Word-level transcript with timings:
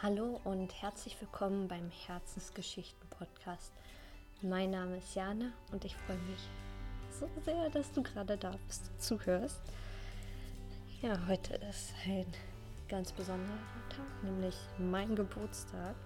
Hallo 0.00 0.40
und 0.44 0.80
herzlich 0.80 1.20
willkommen 1.20 1.66
beim 1.66 1.90
Herzensgeschichten-Podcast. 1.90 3.72
Mein 4.42 4.70
Name 4.70 4.98
ist 4.98 5.16
Jana 5.16 5.50
und 5.72 5.84
ich 5.84 5.96
freue 5.96 6.18
mich 6.18 6.48
so 7.18 7.28
sehr, 7.44 7.68
dass 7.70 7.90
du 7.90 8.04
gerade 8.04 8.36
da 8.36 8.52
bist, 8.68 8.92
zuhörst. 9.02 9.60
Ja, 11.02 11.18
heute 11.26 11.54
ist 11.68 11.94
ein 12.06 12.26
ganz 12.88 13.10
besonderer 13.10 13.58
Tag, 13.88 14.22
nämlich 14.22 14.54
mein 14.78 15.16
Geburtstag. 15.16 15.96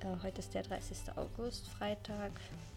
Äh, 0.00 0.22
heute 0.22 0.40
ist 0.40 0.52
der 0.52 0.62
30. 0.62 1.16
August, 1.16 1.70
Freitag. 1.70 2.32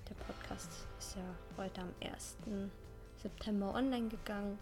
Der 0.07 0.15
Podcast 0.25 0.71
ist 0.99 1.17
ja 1.17 1.35
heute 1.57 1.81
am 1.81 1.93
1. 1.99 2.37
September 3.17 3.75
online 3.75 4.07
gegangen. 4.07 4.57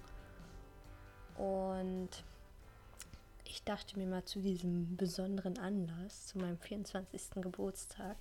Und 1.38 2.24
dachte 3.70 4.00
mir 4.00 4.08
mal 4.08 4.26
zu 4.26 4.42
diesem 4.42 4.98
besonderen 4.98 5.60
Anlass, 5.60 6.26
zu 6.26 6.40
meinem 6.40 6.58
24. 6.58 7.36
Geburtstag, 7.36 8.18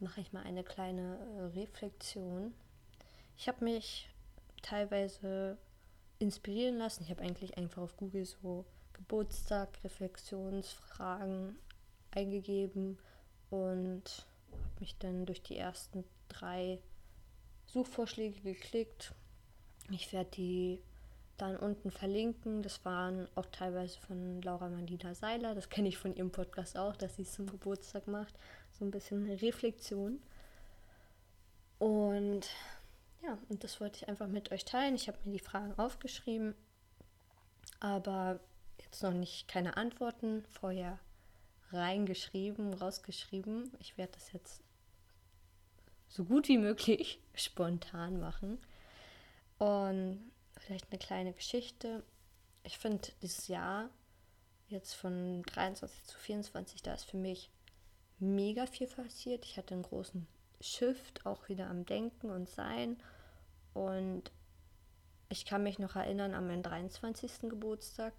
mache 0.00 0.22
ich 0.22 0.32
mal 0.32 0.42
eine 0.42 0.64
kleine 0.64 1.18
äh, 1.18 1.60
Reflexion. 1.60 2.54
Ich 3.36 3.46
habe 3.46 3.62
mich 3.62 4.08
teilweise 4.62 5.58
inspirieren 6.18 6.78
lassen. 6.78 7.02
Ich 7.02 7.10
habe 7.10 7.20
eigentlich 7.20 7.58
einfach 7.58 7.82
auf 7.82 7.94
Google 7.98 8.24
so 8.24 8.64
Geburtstag, 8.94 9.68
Reflexionsfragen 9.84 11.58
eingegeben 12.12 12.98
und 13.50 14.26
habe 14.50 14.80
mich 14.80 14.96
dann 14.96 15.26
durch 15.26 15.42
die 15.42 15.58
ersten 15.58 16.04
drei 16.28 16.80
Suchvorschläge 17.66 18.40
geklickt. 18.40 19.12
Ich 19.90 20.10
werde 20.14 20.30
die 20.30 20.80
dann 21.36 21.56
unten 21.56 21.90
verlinken. 21.90 22.62
Das 22.62 22.84
waren 22.84 23.28
auch 23.34 23.46
teilweise 23.46 23.98
von 24.00 24.40
Laura 24.42 24.68
Mandina 24.68 25.14
Seiler. 25.14 25.54
Das 25.54 25.68
kenne 25.68 25.88
ich 25.88 25.98
von 25.98 26.14
ihrem 26.14 26.30
Podcast 26.30 26.76
auch, 26.76 26.96
dass 26.96 27.16
sie 27.16 27.22
es 27.22 27.32
zum 27.32 27.46
Geburtstag 27.46 28.06
macht. 28.06 28.34
So 28.72 28.84
ein 28.84 28.90
bisschen 28.90 29.28
Reflexion. 29.28 30.20
Und 31.78 32.48
ja, 33.22 33.38
und 33.48 33.64
das 33.64 33.80
wollte 33.80 33.96
ich 33.96 34.08
einfach 34.08 34.28
mit 34.28 34.52
euch 34.52 34.64
teilen. 34.64 34.94
Ich 34.94 35.08
habe 35.08 35.18
mir 35.24 35.32
die 35.32 35.44
Fragen 35.44 35.74
aufgeschrieben, 35.78 36.54
aber 37.80 38.40
jetzt 38.78 39.02
noch 39.02 39.12
nicht 39.12 39.48
keine 39.48 39.76
Antworten 39.76 40.44
vorher 40.50 40.98
reingeschrieben, 41.72 42.74
rausgeschrieben. 42.74 43.72
Ich 43.80 43.98
werde 43.98 44.12
das 44.12 44.32
jetzt 44.32 44.62
so 46.08 46.24
gut 46.24 46.48
wie 46.48 46.58
möglich 46.58 47.20
spontan 47.34 48.20
machen. 48.20 48.58
Und 49.58 50.30
vielleicht 50.60 50.90
eine 50.90 50.98
kleine 50.98 51.32
Geschichte. 51.32 52.02
Ich 52.62 52.78
finde 52.78 53.08
dieses 53.22 53.48
Jahr 53.48 53.90
jetzt 54.68 54.94
von 54.94 55.42
23 55.42 56.04
zu 56.04 56.18
24, 56.18 56.82
da 56.82 56.94
ist 56.94 57.04
für 57.04 57.16
mich 57.16 57.50
mega 58.18 58.66
viel 58.66 58.86
passiert. 58.86 59.44
Ich 59.44 59.56
hatte 59.56 59.74
einen 59.74 59.82
großen 59.82 60.26
Shift 60.60 61.26
auch 61.26 61.48
wieder 61.48 61.68
am 61.68 61.84
Denken 61.84 62.30
und 62.30 62.48
Sein. 62.48 62.96
Und 63.74 64.30
ich 65.28 65.44
kann 65.44 65.62
mich 65.62 65.78
noch 65.78 65.96
erinnern 65.96 66.34
an 66.34 66.46
meinen 66.46 66.62
23. 66.62 67.50
Geburtstag. 67.50 68.14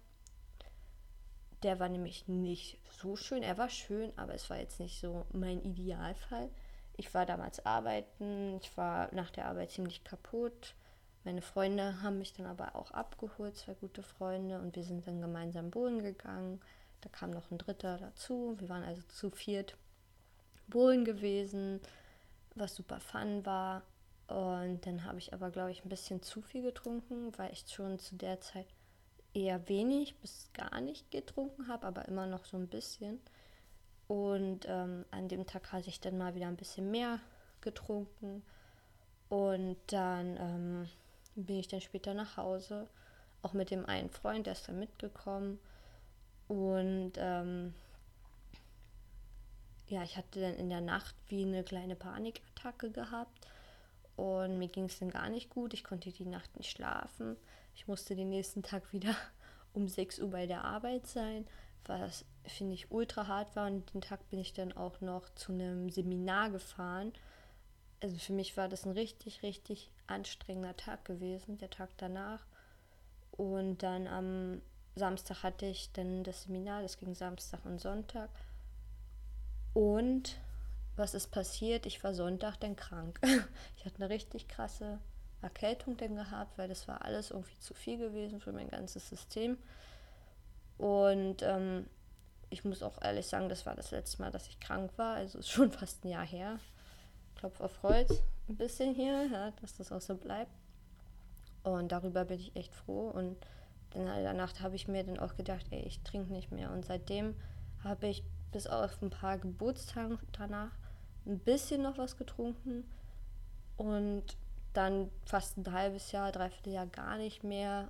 Der 1.62 1.80
war 1.80 1.88
nämlich 1.88 2.28
nicht 2.28 2.78
so 3.00 3.16
schön. 3.16 3.42
Er 3.42 3.58
war 3.58 3.70
schön, 3.70 4.12
aber 4.16 4.34
es 4.34 4.48
war 4.50 4.58
jetzt 4.58 4.78
nicht 4.78 5.00
so 5.00 5.26
mein 5.32 5.62
Idealfall. 5.62 6.50
Ich 6.98 7.12
war 7.12 7.26
damals 7.26 7.64
arbeiten, 7.66 8.58
ich 8.62 8.74
war 8.76 9.12
nach 9.14 9.30
der 9.30 9.46
Arbeit 9.46 9.70
ziemlich 9.70 10.04
kaputt 10.04 10.74
meine 11.26 11.42
Freunde 11.42 12.02
haben 12.02 12.18
mich 12.18 12.32
dann 12.34 12.46
aber 12.46 12.76
auch 12.76 12.92
abgeholt, 12.92 13.56
zwei 13.56 13.74
gute 13.74 14.04
Freunde, 14.04 14.60
und 14.60 14.76
wir 14.76 14.84
sind 14.84 15.08
dann 15.08 15.20
gemeinsam 15.20 15.72
Bohlen 15.72 16.00
gegangen. 16.00 16.60
Da 17.00 17.08
kam 17.08 17.32
noch 17.32 17.50
ein 17.50 17.58
dritter 17.58 17.98
dazu. 17.98 18.54
Wir 18.60 18.68
waren 18.68 18.84
also 18.84 19.02
zu 19.08 19.30
viert 19.30 19.76
Bohlen 20.68 21.04
gewesen, 21.04 21.80
was 22.54 22.76
super 22.76 23.00
fun 23.00 23.44
war. 23.44 23.82
Und 24.28 24.86
dann 24.86 25.02
habe 25.02 25.18
ich 25.18 25.32
aber, 25.32 25.50
glaube 25.50 25.72
ich, 25.72 25.84
ein 25.84 25.88
bisschen 25.88 26.22
zu 26.22 26.42
viel 26.42 26.62
getrunken, 26.62 27.36
weil 27.36 27.52
ich 27.52 27.64
schon 27.66 27.98
zu 27.98 28.14
der 28.14 28.40
Zeit 28.40 28.68
eher 29.34 29.68
wenig 29.68 30.16
bis 30.20 30.48
gar 30.54 30.80
nicht 30.80 31.10
getrunken 31.10 31.66
habe, 31.66 31.88
aber 31.88 32.06
immer 32.06 32.26
noch 32.26 32.44
so 32.44 32.56
ein 32.56 32.68
bisschen. 32.68 33.20
Und 34.06 34.60
ähm, 34.68 35.04
an 35.10 35.26
dem 35.26 35.44
Tag 35.44 35.72
hatte 35.72 35.88
ich 35.88 36.00
dann 36.00 36.18
mal 36.18 36.36
wieder 36.36 36.46
ein 36.46 36.56
bisschen 36.56 36.88
mehr 36.92 37.18
getrunken. 37.62 38.44
Und 39.28 39.76
dann 39.88 40.36
ähm, 40.38 40.88
bin 41.36 41.58
ich 41.58 41.68
dann 41.68 41.80
später 41.80 42.14
nach 42.14 42.36
Hause, 42.36 42.88
auch 43.42 43.52
mit 43.52 43.70
dem 43.70 43.86
einen 43.86 44.10
Freund, 44.10 44.46
der 44.46 44.54
ist 44.54 44.68
dann 44.68 44.78
mitgekommen. 44.78 45.58
Und 46.48 47.12
ähm, 47.16 47.74
ja, 49.88 50.02
ich 50.02 50.16
hatte 50.16 50.40
dann 50.40 50.54
in 50.54 50.68
der 50.68 50.80
Nacht 50.80 51.14
wie 51.28 51.42
eine 51.42 51.62
kleine 51.62 51.96
Panikattacke 51.96 52.90
gehabt 52.90 53.46
und 54.16 54.58
mir 54.58 54.68
ging 54.68 54.84
es 54.84 54.98
dann 54.98 55.10
gar 55.10 55.28
nicht 55.28 55.50
gut. 55.50 55.74
Ich 55.74 55.84
konnte 55.84 56.10
die 56.10 56.26
Nacht 56.26 56.56
nicht 56.56 56.70
schlafen. 56.70 57.36
Ich 57.74 57.86
musste 57.86 58.16
den 58.16 58.30
nächsten 58.30 58.62
Tag 58.62 58.92
wieder 58.92 59.14
um 59.74 59.88
6 59.88 60.20
Uhr 60.20 60.30
bei 60.30 60.46
der 60.46 60.64
Arbeit 60.64 61.06
sein, 61.06 61.46
was 61.84 62.24
finde 62.44 62.74
ich 62.74 62.90
ultra 62.90 63.26
hart 63.26 63.54
war. 63.54 63.66
Und 63.66 63.92
den 63.94 64.00
Tag 64.00 64.28
bin 64.30 64.40
ich 64.40 64.54
dann 64.54 64.72
auch 64.72 65.00
noch 65.00 65.28
zu 65.34 65.52
einem 65.52 65.90
Seminar 65.90 66.50
gefahren 66.50 67.12
also 68.02 68.16
für 68.18 68.32
mich 68.32 68.56
war 68.56 68.68
das 68.68 68.84
ein 68.84 68.92
richtig, 68.92 69.42
richtig 69.42 69.90
anstrengender 70.06 70.76
Tag 70.76 71.04
gewesen, 71.04 71.58
der 71.58 71.70
Tag 71.70 71.90
danach. 71.96 72.40
Und 73.32 73.82
dann 73.82 74.06
am 74.06 74.62
Samstag 74.94 75.42
hatte 75.42 75.66
ich 75.66 75.92
dann 75.92 76.24
das 76.24 76.44
Seminar, 76.44 76.82
das 76.82 76.98
ging 76.98 77.14
Samstag 77.14 77.64
und 77.64 77.80
Sonntag. 77.80 78.30
Und 79.74 80.38
was 80.96 81.12
ist 81.12 81.30
passiert? 81.30 81.84
Ich 81.84 82.02
war 82.02 82.14
Sonntag 82.14 82.56
dann 82.56 82.76
krank. 82.76 83.20
Ich 83.76 83.84
hatte 83.84 84.02
eine 84.02 84.08
richtig 84.08 84.48
krasse 84.48 84.98
Erkältung 85.42 85.96
dann 85.96 86.16
gehabt, 86.16 86.56
weil 86.58 86.68
das 86.68 86.88
war 86.88 87.04
alles 87.04 87.30
irgendwie 87.30 87.58
zu 87.60 87.74
viel 87.74 87.98
gewesen 87.98 88.40
für 88.40 88.52
mein 88.52 88.68
ganzes 88.68 89.08
System. 89.08 89.58
Und 90.78 91.42
ähm, 91.42 91.86
ich 92.50 92.64
muss 92.64 92.82
auch 92.82 93.00
ehrlich 93.02 93.26
sagen, 93.26 93.48
das 93.48 93.66
war 93.66 93.74
das 93.74 93.90
letzte 93.90 94.22
Mal, 94.22 94.30
dass 94.30 94.48
ich 94.48 94.58
krank 94.60 94.90
war. 94.96 95.16
Also 95.16 95.38
ist 95.38 95.50
schon 95.50 95.70
fast 95.70 96.04
ein 96.04 96.08
Jahr 96.08 96.26
her. 96.26 96.58
Klopf 97.36 97.60
auf 97.60 97.82
Holz 97.82 98.22
ein 98.48 98.56
bisschen 98.56 98.94
hier, 98.94 99.26
ja, 99.26 99.50
dass 99.60 99.76
das 99.76 99.92
auch 99.92 100.00
so 100.00 100.16
bleibt. 100.16 100.52
Und 101.62 101.90
darüber 101.90 102.24
bin 102.24 102.38
ich 102.38 102.54
echt 102.54 102.74
froh. 102.74 103.08
Und 103.08 103.36
dann 103.90 104.06
in 104.06 104.36
der 104.36 104.62
habe 104.62 104.76
ich 104.76 104.88
mir 104.88 105.04
dann 105.04 105.18
auch 105.18 105.36
gedacht, 105.36 105.66
ey, 105.70 105.82
ich 105.82 106.00
trinke 106.02 106.32
nicht 106.32 106.52
mehr. 106.52 106.70
Und 106.70 106.84
seitdem 106.84 107.34
habe 107.82 108.06
ich 108.08 108.22
bis 108.52 108.66
auf 108.66 109.02
ein 109.02 109.10
paar 109.10 109.38
Geburtstage 109.38 110.18
danach 110.32 110.72
ein 111.26 111.38
bisschen 111.38 111.82
noch 111.82 111.98
was 111.98 112.16
getrunken. 112.16 112.84
Und 113.76 114.36
dann 114.72 115.10
fast 115.24 115.56
ein 115.56 115.72
halbes 115.72 116.12
Jahr, 116.12 116.32
dreiviertel 116.32 116.72
Jahr 116.72 116.86
gar 116.86 117.16
nicht 117.16 117.42
mehr. 117.42 117.88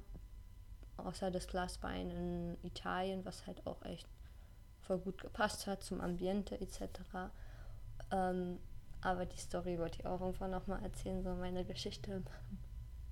Außer 0.96 1.30
das 1.30 1.46
Glas 1.46 1.82
Wein 1.82 2.10
in 2.10 2.56
Italien, 2.62 3.24
was 3.24 3.46
halt 3.46 3.66
auch 3.66 3.82
echt 3.84 4.08
voll 4.80 4.98
gut 4.98 5.20
gepasst 5.20 5.66
hat 5.66 5.82
zum 5.82 6.00
Ambiente 6.00 6.58
etc. 6.60 6.80
Ähm, 8.10 8.58
aber 9.06 9.24
die 9.24 9.38
Story 9.38 9.78
wollte 9.78 10.00
ich 10.00 10.06
auch 10.06 10.20
irgendwann 10.20 10.50
nochmal 10.50 10.82
erzählen, 10.82 11.22
so 11.22 11.32
meine 11.34 11.64
Geschichte 11.64 12.24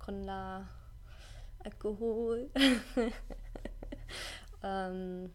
la 0.07 0.67
Alkohol. 1.63 2.49
ähm, 4.63 5.33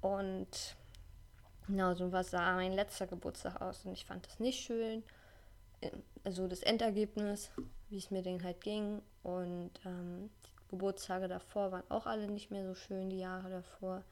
und 0.00 0.76
genau, 1.66 1.94
so 1.94 2.10
was 2.10 2.30
sah 2.30 2.54
mein 2.54 2.72
letzter 2.72 3.06
Geburtstag 3.06 3.60
aus 3.60 3.84
und 3.84 3.92
ich 3.92 4.06
fand 4.06 4.26
das 4.26 4.40
nicht 4.40 4.60
schön. 4.60 5.04
Also 6.24 6.48
das 6.48 6.62
Endergebnis, 6.62 7.50
wie 7.90 7.98
es 7.98 8.10
mir 8.10 8.22
den 8.22 8.42
halt 8.42 8.62
ging. 8.62 9.02
Und 9.22 9.72
ähm, 9.84 10.30
die 10.46 10.70
Geburtstage 10.70 11.28
davor 11.28 11.70
waren 11.70 11.90
auch 11.90 12.06
alle 12.06 12.28
nicht 12.28 12.50
mehr 12.50 12.64
so 12.64 12.74
schön, 12.74 13.10
die 13.10 13.18
Jahre 13.18 13.50
davor. 13.50 14.02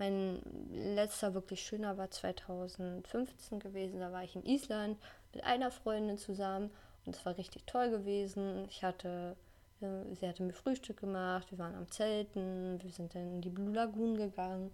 Mein 0.00 0.40
letzter 0.72 1.34
wirklich 1.34 1.60
schöner 1.60 1.98
war 1.98 2.10
2015 2.10 3.58
gewesen. 3.58 4.00
Da 4.00 4.10
war 4.10 4.24
ich 4.24 4.34
in 4.34 4.46
Island 4.46 4.98
mit 5.34 5.44
einer 5.44 5.70
Freundin 5.70 6.16
zusammen 6.16 6.70
und 7.04 7.14
es 7.14 7.26
war 7.26 7.36
richtig 7.36 7.66
toll 7.66 7.90
gewesen. 7.90 8.66
Ich 8.70 8.82
hatte, 8.82 9.36
äh, 9.82 10.14
sie 10.14 10.26
hatte 10.26 10.42
mir 10.42 10.54
Frühstück 10.54 11.00
gemacht, 11.00 11.50
wir 11.50 11.58
waren 11.58 11.74
am 11.74 11.90
Zelten, 11.90 12.82
wir 12.82 12.90
sind 12.90 13.14
dann 13.14 13.30
in 13.30 13.40
die 13.42 13.50
Blue 13.50 13.74
Lagoon 13.74 14.16
gegangen 14.16 14.72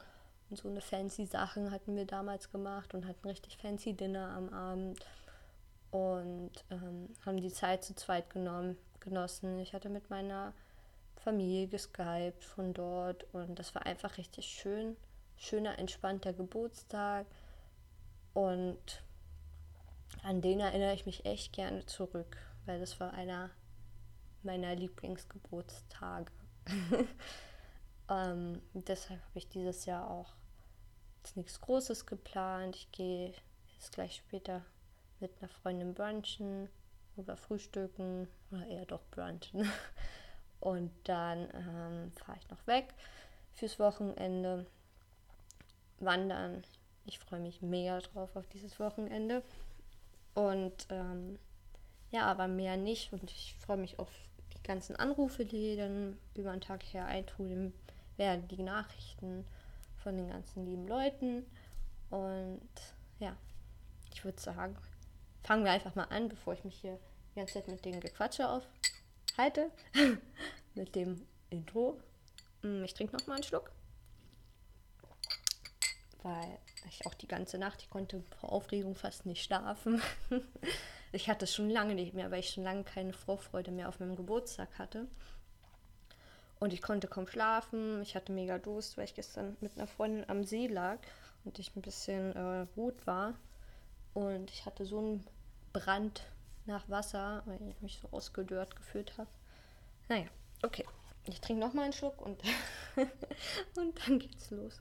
und 0.48 0.58
so 0.58 0.68
eine 0.68 0.80
fancy 0.80 1.26
Sachen 1.26 1.72
hatten 1.72 1.96
wir 1.96 2.06
damals 2.06 2.52
gemacht 2.52 2.94
und 2.94 3.04
hatten 3.08 3.26
richtig 3.26 3.56
fancy 3.56 3.94
Dinner 3.94 4.28
am 4.28 4.48
Abend 4.50 5.00
und 5.90 6.52
ähm, 6.70 7.08
haben 7.24 7.40
die 7.40 7.52
Zeit 7.52 7.82
zu 7.82 7.96
zweit 7.96 8.30
genommen, 8.30 8.78
genossen. 9.00 9.58
Ich 9.58 9.74
hatte 9.74 9.88
mit 9.88 10.08
meiner 10.08 10.52
Familie 11.16 11.66
geskypt 11.66 12.44
von 12.44 12.72
dort 12.72 13.26
und 13.34 13.58
das 13.58 13.74
war 13.74 13.86
einfach 13.86 14.18
richtig 14.18 14.46
schön 14.46 14.96
schöner, 15.36 15.78
entspannter 15.78 16.32
Geburtstag. 16.32 17.26
Und 18.34 19.02
an 20.22 20.40
den 20.40 20.60
erinnere 20.60 20.94
ich 20.94 21.06
mich 21.06 21.24
echt 21.24 21.52
gerne 21.52 21.86
zurück, 21.86 22.36
weil 22.64 22.80
das 22.80 23.00
war 23.00 23.12
einer 23.12 23.50
meiner 24.42 24.74
Lieblingsgeburtstage. 24.74 26.30
ähm, 28.10 28.60
deshalb 28.72 29.20
habe 29.20 29.38
ich 29.38 29.48
dieses 29.48 29.86
Jahr 29.86 30.10
auch 30.10 30.34
nichts 31.34 31.60
Großes 31.60 32.06
geplant. 32.06 32.76
Ich 32.76 32.92
gehe 32.92 33.34
jetzt 33.74 33.92
gleich 33.92 34.16
später 34.16 34.64
mit 35.20 35.32
einer 35.40 35.48
Freundin 35.48 35.94
brunchen 35.94 36.68
oder 37.16 37.36
frühstücken 37.36 38.28
oder 38.50 38.66
eher 38.66 38.86
doch 38.86 39.04
brunchen. 39.10 39.68
Und 40.60 40.92
dann 41.04 41.48
ähm, 41.52 42.12
fahre 42.12 42.38
ich 42.38 42.48
noch 42.50 42.66
weg 42.66 42.94
fürs 43.54 43.78
Wochenende. 43.78 44.66
Wandern. 46.00 46.62
Ich 47.04 47.18
freue 47.18 47.40
mich 47.40 47.62
mega 47.62 48.00
drauf 48.00 48.34
auf 48.36 48.46
dieses 48.48 48.78
Wochenende. 48.80 49.42
Und 50.34 50.86
ähm, 50.90 51.38
ja, 52.10 52.26
aber 52.26 52.48
mehr 52.48 52.76
nicht. 52.76 53.12
Und 53.12 53.30
ich 53.30 53.54
freue 53.58 53.76
mich 53.76 53.98
auf 53.98 54.10
die 54.54 54.62
ganzen 54.62 54.96
Anrufe, 54.96 55.44
die 55.44 55.76
dann 55.76 56.18
über 56.34 56.50
den 56.50 56.60
Tag 56.60 56.82
her 56.84 57.06
eintrudeln 57.06 57.72
werden, 58.16 58.48
die 58.48 58.62
Nachrichten 58.62 59.44
von 60.02 60.16
den 60.16 60.28
ganzen 60.28 60.64
lieben 60.66 60.86
Leuten. 60.86 61.44
Und 62.10 62.68
ja, 63.18 63.36
ich 64.12 64.24
würde 64.24 64.40
sagen, 64.40 64.76
fangen 65.42 65.64
wir 65.64 65.72
einfach 65.72 65.94
mal 65.94 66.04
an, 66.04 66.28
bevor 66.28 66.54
ich 66.54 66.64
mich 66.64 66.76
hier 66.80 66.98
die 67.30 67.40
ganze 67.40 67.54
Zeit 67.54 67.68
mit 67.68 67.84
dem 67.84 68.00
Gequatsche 68.00 68.48
aufhalte. 68.48 69.70
mit 70.74 70.94
dem 70.94 71.26
Intro. 71.50 72.00
Mm, 72.62 72.84
ich 72.84 72.94
trinke 72.94 73.16
noch 73.16 73.26
mal 73.26 73.34
einen 73.34 73.42
Schluck. 73.42 73.70
Weil 76.26 76.58
ich 76.88 77.06
auch 77.06 77.14
die 77.14 77.28
ganze 77.28 77.56
Nacht, 77.56 77.82
ich 77.82 77.88
konnte 77.88 78.20
vor 78.40 78.50
Aufregung 78.50 78.96
fast 78.96 79.26
nicht 79.26 79.44
schlafen. 79.44 80.02
ich 81.12 81.28
hatte 81.28 81.44
es 81.44 81.54
schon 81.54 81.70
lange 81.70 81.94
nicht 81.94 82.14
mehr, 82.14 82.32
weil 82.32 82.40
ich 82.40 82.50
schon 82.50 82.64
lange 82.64 82.82
keine 82.82 83.12
Vorfreude 83.12 83.70
mehr 83.70 83.88
auf 83.88 84.00
meinem 84.00 84.16
Geburtstag 84.16 84.76
hatte. 84.76 85.06
Und 86.58 86.72
ich 86.72 86.82
konnte 86.82 87.06
kaum 87.06 87.28
schlafen. 87.28 88.02
Ich 88.02 88.16
hatte 88.16 88.32
mega 88.32 88.58
Durst, 88.58 88.96
weil 88.96 89.04
ich 89.04 89.14
gestern 89.14 89.56
mit 89.60 89.76
einer 89.76 89.86
Freundin 89.86 90.28
am 90.28 90.42
See 90.42 90.66
lag 90.66 90.98
und 91.44 91.60
ich 91.60 91.76
ein 91.76 91.82
bisschen 91.82 92.34
äh, 92.34 92.66
rot 92.76 93.06
war. 93.06 93.34
Und 94.12 94.50
ich 94.50 94.66
hatte 94.66 94.84
so 94.84 94.98
einen 94.98 95.26
Brand 95.72 96.22
nach 96.64 96.88
Wasser, 96.88 97.44
weil 97.46 97.60
ich 97.68 97.80
mich 97.82 98.00
so 98.00 98.08
ausgedörrt 98.10 98.74
gefühlt 98.74 99.16
habe. 99.16 99.30
Naja, 100.08 100.26
okay. 100.64 100.84
Ich 101.28 101.40
trinke 101.40 101.64
noch 101.64 101.72
mal 101.72 101.84
einen 101.84 101.92
Schluck 101.92 102.20
und, 102.20 102.42
und 103.76 104.08
dann 104.08 104.18
geht's 104.18 104.50
los. 104.50 104.80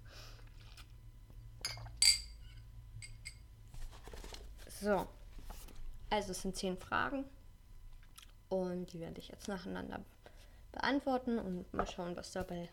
So, 4.81 5.07
also 6.09 6.31
es 6.31 6.41
sind 6.41 6.55
zehn 6.55 6.77
Fragen 6.77 7.25
und 8.49 8.91
die 8.91 8.99
werde 8.99 9.19
ich 9.19 9.29
jetzt 9.29 9.47
nacheinander 9.47 10.01
beantworten 10.73 11.39
und 11.39 11.73
mal 11.73 11.87
schauen, 11.87 12.15
was 12.17 12.31
dabei 12.33 12.69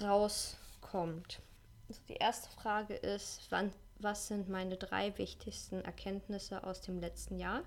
rauskommt. 0.00 1.40
Also 1.88 2.00
die 2.08 2.14
erste 2.14 2.50
Frage 2.50 2.94
ist, 2.94 3.46
wann, 3.50 3.72
was 3.98 4.28
sind 4.28 4.48
meine 4.48 4.76
drei 4.76 5.16
wichtigsten 5.16 5.84
Erkenntnisse 5.84 6.64
aus 6.64 6.80
dem 6.80 6.98
letzten 7.00 7.38
Jahr? 7.38 7.62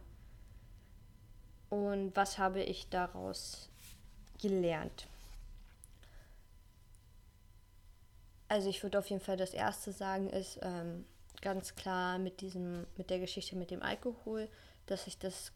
Und 1.69 2.15
was 2.15 2.37
habe 2.37 2.61
ich 2.61 2.89
daraus 2.89 3.69
gelernt? 4.41 5.07
Also 8.47 8.69
ich 8.69 8.83
würde 8.83 8.99
auf 8.99 9.09
jeden 9.09 9.23
Fall 9.23 9.37
das 9.37 9.53
erste 9.53 9.91
sagen, 9.91 10.29
ist 10.29 10.59
ähm, 10.61 11.05
ganz 11.45 11.75
klar 11.75 12.17
mit 12.17 12.41
diesem, 12.41 12.87
mit 12.97 13.11
der 13.11 13.19
Geschichte 13.19 13.55
mit 13.55 13.69
dem 13.69 13.83
Alkohol, 13.83 14.49
dass 14.87 15.05
ich 15.05 15.19
das 15.19 15.51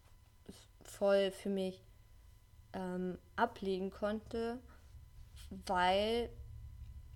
voll 0.85 1.31
für 1.31 1.49
mich 1.49 1.81
ähm, 2.73 3.17
ablegen 3.35 3.89
konnte, 3.89 4.59
weil, 5.65 6.29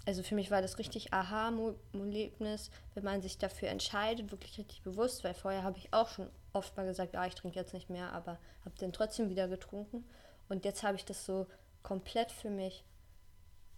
also 0.08 0.24
für 0.24 0.34
mich 0.34 0.50
war 0.50 0.64
das 0.64 0.80
richtig 0.80 1.14
Aha-Erlebnis, 1.14 2.72
wenn 2.96 3.04
man 3.04 3.22
sich 3.22 3.38
dafür 3.38 3.70
entscheidet, 3.70 4.31
wirklich 4.31 4.58
richtig 4.58 4.81
bewusst, 4.81 5.24
weil 5.24 5.36
vorher 5.36 5.62
habe 5.62 5.78
ich 5.78 5.94
auch 5.94 6.10
schon 6.10 6.28
oft 6.52 6.75
mal 6.75 6.88
gesagt, 6.88 7.16
ah, 7.16 7.28
ich 7.28 7.36
trinke 7.36 7.60
jetzt 7.60 7.75
nicht 7.75 7.92
mehr, 7.92 8.12
aber 8.12 8.40
habe 8.66 8.75
dann 8.80 8.92
trotzdem 8.92 9.30
wieder 9.30 9.48
getrunken. 9.48 10.04
Und 10.50 10.66
jetzt 10.66 10.81
habe 10.81 10.98
ich 10.98 11.06
das 11.06 11.25
so 11.25 11.46
komplett 11.84 12.31
für 12.31 12.50
mich 12.50 12.84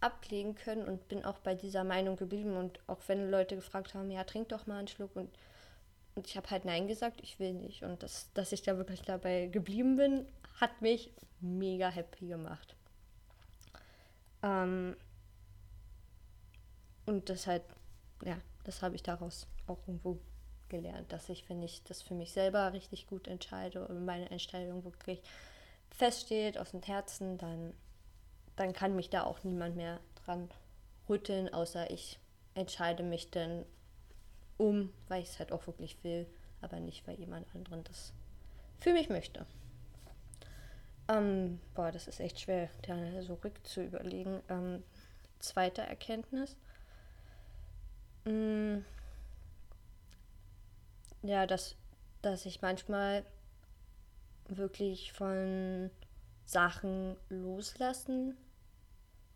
ablegen 0.01 0.55
können 0.55 0.87
und 0.87 1.07
bin 1.07 1.25
auch 1.25 1.39
bei 1.39 1.55
dieser 1.55 1.83
Meinung 1.83 2.15
geblieben. 2.15 2.57
Und 2.57 2.79
auch 2.87 2.99
wenn 3.07 3.29
Leute 3.29 3.55
gefragt 3.55 3.93
haben, 3.93 4.11
ja, 4.11 4.23
trink 4.23 4.49
doch 4.49 4.67
mal 4.67 4.79
einen 4.79 4.87
Schluck 4.87 5.15
und 5.15 5.29
und 6.15 6.27
ich 6.27 6.37
habe 6.37 6.49
halt 6.49 6.65
Nein 6.65 6.87
gesagt, 6.87 7.19
ich 7.21 7.39
will 7.39 7.53
nicht. 7.53 7.83
Und 7.83 8.01
das, 8.01 8.31
dass 8.33 8.53
ich 8.53 8.61
da 8.61 8.77
wirklich 8.77 9.01
dabei 9.01 9.47
geblieben 9.47 9.97
bin, 9.97 10.25
hat 10.59 10.81
mich 10.81 11.11
mega 11.41 11.89
happy 11.89 12.27
gemacht. 12.27 12.75
Ähm, 14.41 14.95
und 17.05 17.29
das 17.29 17.47
halt, 17.47 17.63
ja, 18.23 18.37
das 18.63 18.81
habe 18.81 18.95
ich 18.95 19.03
daraus 19.03 19.47
auch 19.67 19.79
irgendwo 19.87 20.19
gelernt, 20.69 21.11
dass 21.11 21.29
ich, 21.29 21.47
wenn 21.49 21.61
ich 21.61 21.83
das 21.83 22.01
für 22.01 22.15
mich 22.15 22.31
selber 22.31 22.71
richtig 22.73 23.07
gut 23.07 23.27
entscheide 23.27 23.85
und 23.85 24.05
meine 24.05 24.31
Entscheidung 24.31 24.83
wirklich 24.85 25.21
feststeht 25.91 26.57
aus 26.57 26.71
dem 26.71 26.81
Herzen, 26.81 27.37
dann, 27.37 27.73
dann 28.55 28.73
kann 28.73 28.95
mich 28.95 29.09
da 29.09 29.23
auch 29.23 29.43
niemand 29.43 29.75
mehr 29.75 29.99
dran 30.23 30.49
rütteln, 31.09 31.53
außer 31.53 31.89
ich 31.91 32.19
entscheide 32.53 33.03
mich 33.03 33.31
dann 33.31 33.65
um, 34.57 34.93
weil 35.07 35.21
ich 35.21 35.29
es 35.29 35.39
halt 35.39 35.51
auch 35.51 35.67
wirklich 35.67 35.97
will, 36.03 36.25
aber 36.61 36.79
nicht, 36.79 37.05
weil 37.07 37.19
jemand 37.19 37.53
anderen 37.53 37.83
das 37.83 38.13
für 38.79 38.93
mich 38.93 39.09
möchte. 39.09 39.45
Ähm, 41.07 41.59
boah, 41.75 41.91
das 41.91 42.07
ist 42.07 42.19
echt 42.19 42.39
schwer, 42.39 42.69
da 42.83 43.21
so 43.21 43.35
rück 43.35 43.65
zu 43.65 43.83
überlegen. 43.83 44.41
Ähm, 44.49 44.83
zweite 45.39 45.81
Erkenntnis. 45.81 46.55
Mm, 48.23 48.77
ja, 51.21 51.45
dass, 51.45 51.75
dass 52.21 52.45
ich 52.45 52.61
manchmal 52.61 53.23
wirklich 54.47 55.13
von 55.13 55.91
Sachen 56.45 57.15
loslassen 57.29 58.35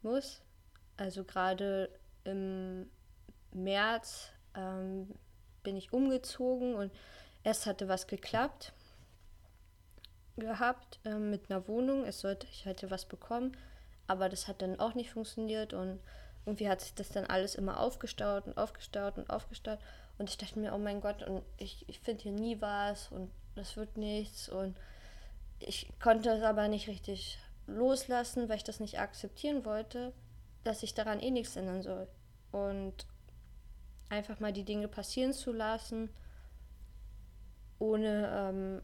muss. 0.04 0.42
Also 0.98 1.24
gerade 1.24 1.90
im 2.24 2.90
März 3.52 4.30
ähm, 4.56 5.08
bin 5.64 5.78
ich 5.78 5.94
umgezogen 5.94 6.76
und 6.76 6.92
erst 7.44 7.66
hatte 7.66 7.88
was 7.88 8.08
geklappt 8.08 8.74
gehabt 10.38 11.00
äh, 11.06 11.16
mit 11.16 11.50
einer 11.50 11.68
Wohnung. 11.68 12.06
Es 12.06 12.22
sollte, 12.22 12.48
ich 12.52 12.66
hatte 12.66 12.92
was 12.92 13.06
bekommen, 13.06 13.56
aber 14.08 14.30
das 14.30 14.48
hat 14.48 14.62
dann 14.62 14.80
auch 14.80 14.94
nicht 14.94 15.12
funktioniert 15.12 15.74
und 15.74 16.00
irgendwie 16.46 16.70
hat 16.70 16.82
sich 16.82 16.94
das 16.94 17.10
dann 17.10 17.26
alles 17.26 17.56
immer 17.56 17.80
aufgestaut 17.80 18.48
und 18.48 18.58
aufgestaut 18.58 19.18
und 19.18 19.30
aufgestaut. 19.30 19.80
Und 20.18 20.30
ich 20.30 20.38
dachte 20.38 20.60
mir, 20.60 20.74
oh 20.74 20.78
mein 20.78 21.02
Gott, 21.02 21.24
und 21.24 21.44
ich, 21.58 21.88
ich 21.88 22.00
finde 22.00 22.24
hier 22.24 22.32
nie 22.32 22.60
was 22.62 23.10
und 23.12 23.30
das 23.56 23.78
wird 23.78 23.98
nichts. 23.98 24.50
Und 24.50 24.76
ich 25.60 25.88
konnte 26.02 26.30
es 26.30 26.44
aber 26.44 26.68
nicht 26.68 26.88
richtig 26.88 27.38
loslassen, 27.76 28.50
weil 28.50 28.58
ich 28.58 28.64
das 28.64 28.80
nicht 28.80 29.00
akzeptieren 29.00 29.66
wollte, 29.66 30.14
dass 30.64 30.84
ich 30.84 30.94
daran 30.94 31.20
eh 31.20 31.32
nichts 31.32 31.56
ändern 31.56 31.82
soll. 31.82 32.08
Und 32.52 33.06
einfach 34.10 34.40
mal 34.40 34.54
die 34.54 34.64
Dinge 34.64 34.88
passieren 34.88 35.34
zu 35.34 35.52
lassen, 35.52 36.10
ohne, 37.78 38.32
ähm, 38.36 38.82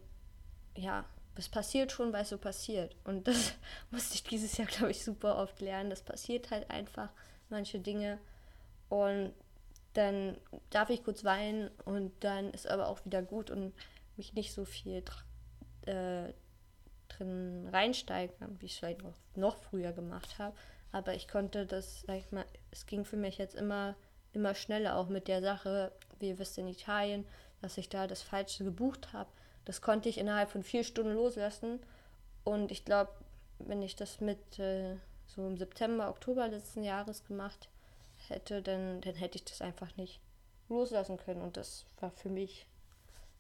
ja, 0.78 1.06
es 1.36 1.50
passiert 1.50 1.92
schon, 1.92 2.14
weil 2.14 2.24
es 2.24 2.30
so 2.30 2.38
passiert. 2.38 2.96
Und 3.04 3.28
das 3.28 3.54
musste 3.92 4.16
ich 4.16 4.24
dieses 4.24 4.58
Jahr, 4.58 4.68
glaube 4.68 4.92
ich, 4.92 5.04
super 5.04 5.38
oft 5.38 5.60
lernen. 5.62 5.90
Das 5.90 6.02
passiert 6.02 6.52
halt 6.52 6.70
einfach, 6.70 7.10
manche 7.50 7.80
Dinge. 7.80 8.20
Und 8.90 9.34
dann 9.94 10.38
darf 10.70 10.90
ich 10.90 11.04
kurz 11.04 11.24
weinen 11.24 11.70
und 11.86 12.12
dann 12.24 12.52
ist 12.52 12.68
aber 12.68 12.88
auch 12.88 13.04
wieder 13.06 13.22
gut 13.22 13.50
und 13.50 13.74
mich 14.18 14.34
nicht 14.34 14.54
so 14.54 14.66
viel 14.66 15.04
äh, 15.86 16.34
drin 17.18 17.68
reinsteigen, 17.72 18.60
wie 18.60 18.66
ich 18.66 18.74
es 18.74 18.80
vielleicht 18.80 19.04
noch, 19.04 19.14
noch 19.36 19.58
früher 19.58 19.92
gemacht 19.92 20.40
habe. 20.40 20.56
Aber 20.92 21.14
ich 21.14 21.28
konnte 21.28 21.66
das, 21.66 22.02
sag 22.02 22.18
ich 22.18 22.32
mal, 22.32 22.46
es 22.72 22.86
ging 22.86 23.06
für 23.06 23.18
mich 23.18 23.38
jetzt 23.38 23.56
immer, 23.56 23.96
immer 24.34 24.56
schneller, 24.56 24.96
auch 24.96 25.08
mit 25.08 25.28
der 25.28 25.42
Sache, 25.42 25.92
wie 26.20 26.30
ihr 26.30 26.40
wisst, 26.40 26.58
in 26.58 26.68
Italien, 26.68 27.26
dass 27.62 27.78
ich 27.78 27.90
da 27.90 28.08
das 28.08 28.22
Falsche 28.22 28.64
gebucht 28.64 29.14
habe 29.14 29.30
das 29.66 29.82
konnte 29.82 30.10
ich 30.10 30.20
innerhalb 30.20 30.50
von 30.52 30.64
vier 30.64 30.84
Stunden 30.84 31.14
loslassen. 31.14 31.80
Und 32.44 32.72
ich 32.72 32.86
glaube, 32.86 33.12
wenn 33.58 33.82
ich 33.82 33.96
das 33.96 34.22
mit 34.22 34.60
äh, 34.60 34.96
so 35.26 35.46
im 35.46 35.58
September, 35.58 36.10
Oktober 36.10 36.48
letzten 36.48 36.84
Jahres 36.84 37.26
gemacht 37.26 37.68
hätte, 38.28 38.62
dann, 38.62 39.02
dann 39.02 39.16
hätte 39.16 39.40
ich 39.40 39.46
das 39.46 39.62
einfach 39.62 39.98
nicht 39.98 40.22
loslassen 40.70 41.18
können. 41.18 41.42
Und 41.42 41.58
das 41.58 41.86
war 42.00 42.12
für 42.12 42.30
mich 42.30 42.68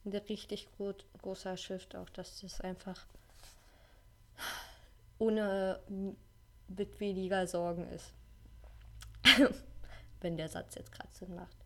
ein 0.03 0.13
richtig 0.13 0.67
gro 0.75 0.93
großer 1.21 1.57
Shift, 1.57 1.95
auch 1.95 2.09
dass 2.09 2.41
das 2.41 2.61
einfach 2.61 3.05
ohne 5.17 5.79
mit 6.67 6.99
weniger 6.99 7.47
Sorgen 7.47 7.87
ist. 7.89 8.13
wenn 10.21 10.37
der 10.37 10.49
Satz 10.49 10.75
jetzt 10.75 10.91
gerade 10.91 11.13
Sinn 11.13 11.35
macht. 11.35 11.57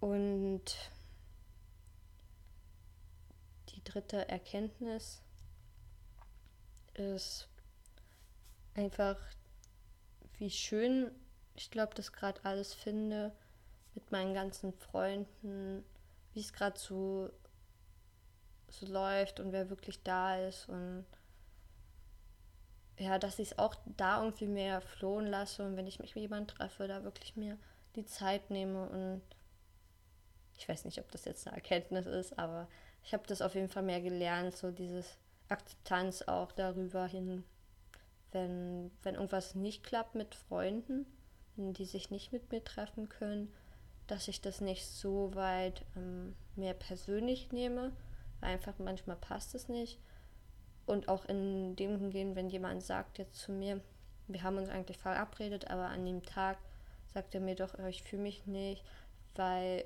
Und 0.00 0.76
dritte 3.86 4.28
Erkenntnis 4.28 5.22
ist 6.94 7.48
einfach, 8.74 9.16
wie 10.38 10.50
schön 10.50 11.10
ich 11.54 11.70
glaube, 11.70 11.94
das 11.94 12.12
gerade 12.12 12.44
alles 12.44 12.74
finde, 12.74 13.32
mit 13.94 14.12
meinen 14.12 14.34
ganzen 14.34 14.74
Freunden, 14.74 15.82
wie 16.34 16.40
es 16.40 16.52
gerade 16.52 16.78
so, 16.78 17.30
so 18.68 18.86
läuft 18.86 19.40
und 19.40 19.52
wer 19.52 19.70
wirklich 19.70 20.02
da 20.02 20.36
ist 20.46 20.68
und 20.68 21.06
ja, 22.98 23.18
dass 23.18 23.38
ich 23.38 23.52
es 23.52 23.58
auch 23.58 23.74
da 23.96 24.22
irgendwie 24.22 24.46
mehr 24.46 24.80
flohen 24.80 25.26
lasse 25.26 25.64
und 25.66 25.76
wenn 25.76 25.86
ich 25.86 25.98
mich 25.98 26.14
mit 26.14 26.22
jemandem 26.22 26.56
treffe, 26.56 26.88
da 26.88 27.04
wirklich 27.04 27.36
mir 27.36 27.58
die 27.94 28.06
Zeit 28.06 28.50
nehme 28.50 28.88
und 28.88 29.22
ich 30.58 30.68
weiß 30.68 30.84
nicht, 30.84 30.98
ob 31.00 31.10
das 31.10 31.24
jetzt 31.24 31.46
eine 31.46 31.56
Erkenntnis 31.56 32.06
ist, 32.06 32.38
aber 32.38 32.68
ich 33.04 33.12
habe 33.12 33.24
das 33.26 33.42
auf 33.42 33.54
jeden 33.54 33.68
Fall 33.68 33.82
mehr 33.82 34.00
gelernt, 34.00 34.56
so 34.56 34.70
dieses 34.70 35.18
Akzeptanz 35.48 36.22
auch 36.22 36.52
darüber 36.52 37.06
hin, 37.06 37.44
wenn, 38.32 38.90
wenn 39.02 39.14
irgendwas 39.14 39.54
nicht 39.54 39.84
klappt 39.84 40.14
mit 40.14 40.34
Freunden, 40.34 41.06
die 41.56 41.84
sich 41.84 42.10
nicht 42.10 42.32
mit 42.32 42.50
mir 42.50 42.64
treffen 42.64 43.08
können, 43.08 43.52
dass 44.06 44.28
ich 44.28 44.40
das 44.40 44.60
nicht 44.60 44.86
so 44.86 45.34
weit 45.34 45.84
ähm, 45.96 46.34
mehr 46.54 46.74
persönlich 46.74 47.52
nehme, 47.52 47.92
einfach 48.40 48.74
manchmal 48.78 49.16
passt 49.16 49.54
es 49.54 49.68
nicht. 49.68 49.98
Und 50.86 51.08
auch 51.08 51.24
in 51.24 51.76
dem 51.76 51.98
hingehen, 51.98 52.36
wenn 52.36 52.48
jemand 52.48 52.82
sagt 52.82 53.18
jetzt 53.18 53.36
zu 53.38 53.52
mir, 53.52 53.80
wir 54.28 54.42
haben 54.42 54.56
uns 54.56 54.68
eigentlich 54.68 54.98
verabredet, 54.98 55.70
aber 55.70 55.86
an 55.86 56.04
dem 56.04 56.22
Tag 56.24 56.58
sagt 57.12 57.34
er 57.34 57.40
mir 57.40 57.54
doch, 57.54 57.78
ich 57.88 58.02
fühle 58.02 58.22
mich 58.22 58.46
nicht, 58.46 58.84
weil 59.34 59.84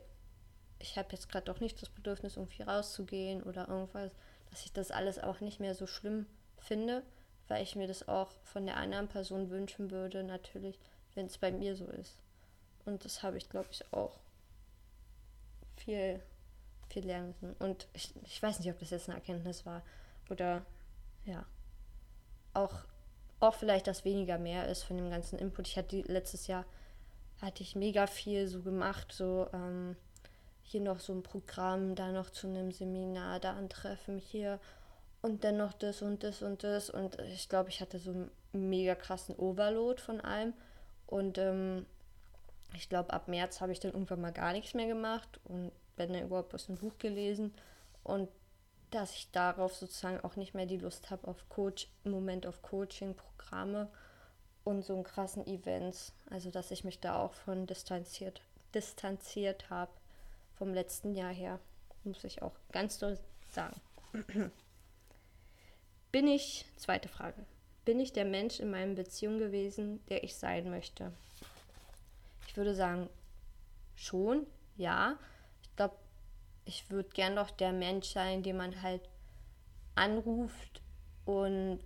ich 0.78 0.96
habe 0.96 1.08
jetzt 1.12 1.28
gerade 1.28 1.44
doch 1.44 1.60
nicht 1.60 1.80
das 1.80 1.88
Bedürfnis, 1.88 2.36
irgendwie 2.36 2.62
rauszugehen 2.62 3.42
oder 3.42 3.68
irgendwas, 3.68 4.12
dass 4.50 4.64
ich 4.64 4.72
das 4.72 4.90
alles 4.90 5.18
auch 5.18 5.40
nicht 5.40 5.60
mehr 5.60 5.74
so 5.74 5.86
schlimm 5.86 6.26
finde, 6.58 7.02
weil 7.48 7.62
ich 7.62 7.76
mir 7.76 7.86
das 7.86 8.08
auch 8.08 8.32
von 8.44 8.66
der 8.66 8.76
anderen 8.76 9.08
Person 9.08 9.50
wünschen 9.50 9.90
würde, 9.90 10.22
natürlich, 10.22 10.78
wenn 11.14 11.26
es 11.26 11.38
bei 11.38 11.52
mir 11.52 11.76
so 11.76 11.86
ist. 11.86 12.16
Und 12.84 13.04
das 13.04 13.22
habe 13.22 13.36
ich, 13.36 13.48
glaube 13.48 13.68
ich, 13.70 13.92
auch 13.92 14.18
viel, 15.76 16.20
viel 16.88 17.04
lernen 17.04 17.34
müssen. 17.40 17.54
Und 17.58 17.86
ich, 17.92 18.12
ich 18.24 18.42
weiß 18.42 18.58
nicht, 18.58 18.70
ob 18.70 18.78
das 18.78 18.90
jetzt 18.90 19.08
eine 19.08 19.18
Erkenntnis 19.18 19.66
war 19.66 19.82
oder 20.30 20.64
ja. 21.24 21.44
Auch, 22.52 22.74
auch 23.38 23.54
vielleicht, 23.54 23.86
dass 23.86 24.04
weniger 24.04 24.38
mehr 24.38 24.68
ist 24.68 24.82
von 24.82 24.96
dem 24.96 25.10
ganzen 25.10 25.38
Input. 25.38 25.68
Ich 25.68 25.76
hatte 25.76 26.00
letztes 26.02 26.46
Jahr 26.46 26.64
hatte 27.40 27.62
ich 27.62 27.74
mega 27.74 28.06
viel 28.06 28.46
so 28.48 28.60
gemacht, 28.60 29.12
so 29.12 29.48
ähm, 29.54 29.96
hier 30.62 30.80
noch 30.80 31.00
so 31.00 31.12
ein 31.12 31.22
Programm, 31.22 31.94
da 31.94 32.12
noch 32.12 32.30
zu 32.30 32.46
einem 32.46 32.70
Seminar, 32.70 33.40
da 33.40 33.56
ein 33.56 33.68
Treffen 33.68 34.18
hier 34.18 34.60
und 35.22 35.44
dann 35.44 35.56
noch 35.56 35.72
das 35.72 36.02
und 36.02 36.22
das 36.22 36.42
und 36.42 36.64
das. 36.64 36.90
Und 36.90 37.18
ich 37.20 37.48
glaube, 37.48 37.68
ich 37.68 37.80
hatte 37.80 37.98
so 37.98 38.10
einen 38.10 38.30
mega 38.52 38.94
krassen 38.94 39.34
Overload 39.36 40.00
von 40.00 40.20
allem. 40.20 40.54
Und 41.06 41.38
ähm, 41.38 41.86
ich 42.74 42.88
glaube, 42.88 43.12
ab 43.12 43.28
März 43.28 43.60
habe 43.60 43.72
ich 43.72 43.80
dann 43.80 43.92
irgendwann 43.92 44.20
mal 44.20 44.32
gar 44.32 44.52
nichts 44.52 44.74
mehr 44.74 44.86
gemacht 44.86 45.40
und 45.44 45.72
wenn 45.96 46.12
dann 46.12 46.22
überhaupt 46.22 46.54
aus 46.54 46.66
dem 46.66 46.76
Buch 46.76 46.96
gelesen. 46.98 47.52
Und 48.04 48.28
dass 48.90 49.14
ich 49.14 49.30
darauf 49.30 49.74
sozusagen 49.74 50.20
auch 50.20 50.36
nicht 50.36 50.54
mehr 50.54 50.66
die 50.66 50.78
Lust 50.78 51.10
habe 51.10 51.28
auf 51.28 51.48
Coach, 51.48 51.88
im 52.04 52.12
Moment 52.12 52.46
auf 52.46 52.62
Coaching-Programme 52.62 53.88
und 54.64 54.84
so 54.84 54.94
einen 54.94 55.04
krassen 55.04 55.46
Events. 55.46 56.12
Also 56.30 56.50
dass 56.50 56.70
ich 56.70 56.84
mich 56.84 57.00
da 57.00 57.16
auch 57.16 57.32
von 57.32 57.66
distanziert, 57.66 58.42
distanziert 58.74 59.70
habe 59.70 59.92
vom 60.56 60.74
letzten 60.74 61.14
Jahr 61.14 61.32
her, 61.32 61.58
muss 62.04 62.24
ich 62.24 62.42
auch 62.42 62.52
ganz 62.72 62.98
doll 62.98 63.18
sagen. 63.50 63.80
Bin 66.12 66.26
ich, 66.26 66.66
zweite 66.76 67.08
Frage, 67.08 67.46
bin 67.84 68.00
ich 68.00 68.12
der 68.12 68.24
Mensch 68.24 68.58
in 68.60 68.70
meiner 68.70 68.94
Beziehung 68.94 69.38
gewesen, 69.38 70.04
der 70.08 70.24
ich 70.24 70.34
sein 70.36 70.68
möchte? 70.70 71.12
Ich 72.48 72.56
würde 72.56 72.74
sagen, 72.74 73.08
schon, 73.94 74.46
ja. 74.76 75.16
Ich 76.70 76.88
würde 76.88 77.08
gern 77.08 77.34
doch 77.34 77.50
der 77.50 77.72
Mensch 77.72 78.10
sein, 78.10 78.44
den 78.44 78.56
man 78.56 78.80
halt 78.80 79.02
anruft 79.96 80.82
und 81.24 81.80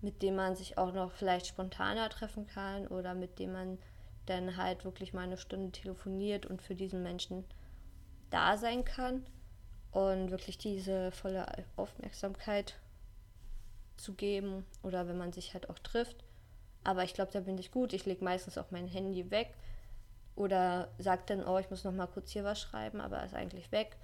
mit 0.00 0.22
dem 0.22 0.36
man 0.36 0.54
sich 0.54 0.78
auch 0.78 0.92
noch 0.92 1.10
vielleicht 1.10 1.48
spontaner 1.48 2.08
treffen 2.08 2.46
kann 2.46 2.86
oder 2.86 3.14
mit 3.14 3.40
dem 3.40 3.52
man 3.52 3.78
dann 4.26 4.56
halt 4.56 4.84
wirklich 4.84 5.12
mal 5.12 5.22
eine 5.22 5.38
Stunde 5.38 5.72
telefoniert 5.72 6.46
und 6.46 6.62
für 6.62 6.76
diesen 6.76 7.02
Menschen 7.02 7.44
da 8.30 8.56
sein 8.56 8.84
kann 8.84 9.26
und 9.90 10.30
wirklich 10.30 10.56
diese 10.56 11.10
volle 11.10 11.44
Aufmerksamkeit 11.74 12.78
zu 13.96 14.14
geben 14.14 14.64
oder 14.84 15.08
wenn 15.08 15.18
man 15.18 15.32
sich 15.32 15.52
halt 15.52 15.68
auch 15.68 15.80
trifft. 15.80 16.22
Aber 16.84 17.02
ich 17.02 17.14
glaube, 17.14 17.32
da 17.32 17.40
bin 17.40 17.58
ich 17.58 17.72
gut. 17.72 17.92
Ich 17.92 18.06
lege 18.06 18.22
meistens 18.22 18.56
auch 18.56 18.70
mein 18.70 18.86
Handy 18.86 19.32
weg 19.32 19.52
oder 20.36 20.92
sage 20.98 21.22
dann, 21.26 21.44
oh, 21.44 21.58
ich 21.58 21.70
muss 21.70 21.82
noch 21.82 21.92
mal 21.92 22.06
kurz 22.06 22.30
hier 22.30 22.44
was 22.44 22.60
schreiben, 22.60 23.00
aber 23.00 23.24
ist 23.24 23.34
eigentlich 23.34 23.72
weg. 23.72 23.96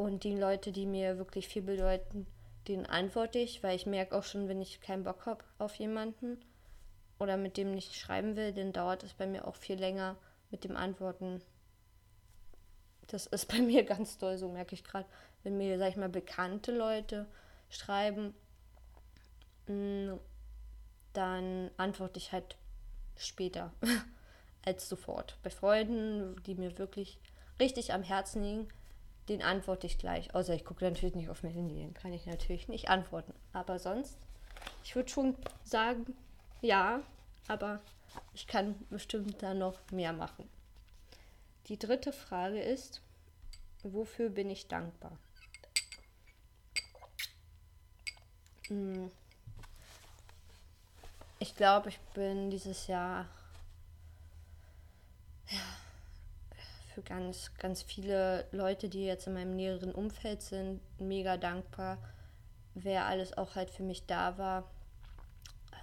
Und 0.00 0.24
die 0.24 0.36
Leute, 0.36 0.72
die 0.72 0.86
mir 0.86 1.18
wirklich 1.18 1.48
viel 1.48 1.62
bedeuten, 1.62 2.26
denen 2.68 2.86
antworte 2.86 3.38
ich, 3.38 3.62
weil 3.62 3.76
ich 3.76 3.86
merke 3.86 4.16
auch 4.16 4.24
schon, 4.24 4.48
wenn 4.48 4.60
ich 4.60 4.80
keinen 4.80 5.04
Bock 5.04 5.26
habe 5.26 5.44
auf 5.58 5.74
jemanden 5.76 6.38
oder 7.18 7.36
mit 7.36 7.56
dem 7.56 7.72
nicht 7.72 7.94
schreiben 7.94 8.36
will, 8.36 8.52
dann 8.52 8.72
dauert 8.72 9.02
es 9.02 9.14
bei 9.14 9.26
mir 9.26 9.46
auch 9.46 9.56
viel 9.56 9.78
länger 9.78 10.16
mit 10.50 10.64
dem 10.64 10.76
Antworten 10.76 11.42
das 13.12 13.26
ist 13.26 13.48
bei 13.48 13.58
mir 13.60 13.84
ganz 13.84 14.18
toll, 14.18 14.38
so 14.38 14.48
merke 14.48 14.74
ich 14.74 14.84
gerade, 14.84 15.06
wenn 15.42 15.56
mir, 15.56 15.78
sag 15.78 15.90
ich 15.90 15.96
mal, 15.96 16.08
bekannte 16.08 16.76
Leute 16.76 17.26
schreiben, 17.68 18.34
mm, 19.66 20.12
dann 21.12 21.70
antworte 21.76 22.18
ich 22.18 22.32
halt 22.32 22.56
später 23.16 23.72
als 24.64 24.88
sofort. 24.88 25.36
Bei 25.42 25.50
Freunden, 25.50 26.40
die 26.44 26.54
mir 26.54 26.78
wirklich 26.78 27.18
richtig 27.58 27.92
am 27.92 28.02
Herzen 28.02 28.42
liegen, 28.42 28.68
den 29.30 29.42
antworte 29.42 29.86
ich 29.86 29.96
gleich. 29.96 30.34
Außer 30.34 30.54
ich 30.54 30.64
gucke 30.64 30.84
natürlich 30.84 31.14
nicht 31.14 31.30
auf 31.30 31.44
mein 31.44 31.52
Handy, 31.52 31.80
dann 31.80 31.94
kann 31.94 32.12
ich 32.12 32.26
natürlich 32.26 32.66
nicht 32.66 32.88
antworten. 32.88 33.32
Aber 33.52 33.78
sonst, 33.78 34.18
ich 34.82 34.96
würde 34.96 35.08
schon 35.08 35.36
sagen, 35.62 36.16
ja, 36.60 37.00
aber 37.46 37.80
ich 38.34 38.48
kann 38.48 38.74
bestimmt 38.90 39.40
da 39.40 39.54
noch 39.54 39.78
mehr 39.92 40.12
machen. 40.12 40.48
Die 41.68 41.78
dritte 41.78 42.12
Frage 42.12 42.60
ist, 42.60 43.02
wofür 43.84 44.30
bin 44.30 44.50
ich 44.50 44.66
dankbar? 44.66 45.16
Hm. 48.66 49.12
Ich 51.38 51.54
glaube, 51.54 51.90
ich 51.90 52.00
bin 52.14 52.50
dieses 52.50 52.88
Jahr 52.88 53.28
für 57.00 57.02
ganz, 57.02 57.52
ganz 57.58 57.82
viele 57.82 58.46
Leute, 58.52 58.88
die 58.88 59.04
jetzt 59.04 59.26
in 59.26 59.34
meinem 59.34 59.56
näheren 59.56 59.92
Umfeld 59.92 60.42
sind, 60.42 60.80
mega 60.98 61.36
dankbar, 61.36 61.98
wer 62.74 63.06
alles 63.06 63.36
auch 63.36 63.54
halt 63.56 63.70
für 63.70 63.82
mich 63.82 64.06
da 64.06 64.38
war. 64.38 64.70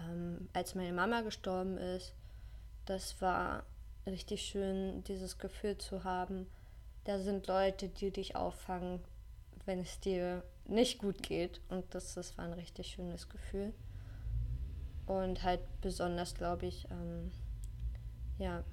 Ähm, 0.01 0.49
als 0.53 0.75
meine 0.75 0.93
Mama 0.93 1.21
gestorben 1.21 1.77
ist, 1.77 2.13
das 2.85 3.21
war 3.21 3.63
richtig 4.05 4.43
schön, 4.43 5.03
dieses 5.03 5.37
Gefühl 5.37 5.77
zu 5.77 6.03
haben, 6.03 6.47
da 7.03 7.19
sind 7.19 7.47
Leute, 7.47 7.89
die 7.89 8.11
dich 8.11 8.35
auffangen, 8.35 8.99
wenn 9.65 9.79
es 9.79 9.99
dir 9.99 10.43
nicht 10.65 10.99
gut 10.99 11.23
geht. 11.23 11.61
Und 11.69 11.85
das, 11.95 12.13
das 12.15 12.37
war 12.37 12.45
ein 12.45 12.53
richtig 12.53 12.87
schönes 12.87 13.29
Gefühl. 13.29 13.73
Und 15.05 15.43
halt 15.43 15.61
besonders, 15.81 16.35
glaube 16.35 16.65
ich, 16.65 16.85
ähm, 16.91 17.31
ja, 18.37 18.63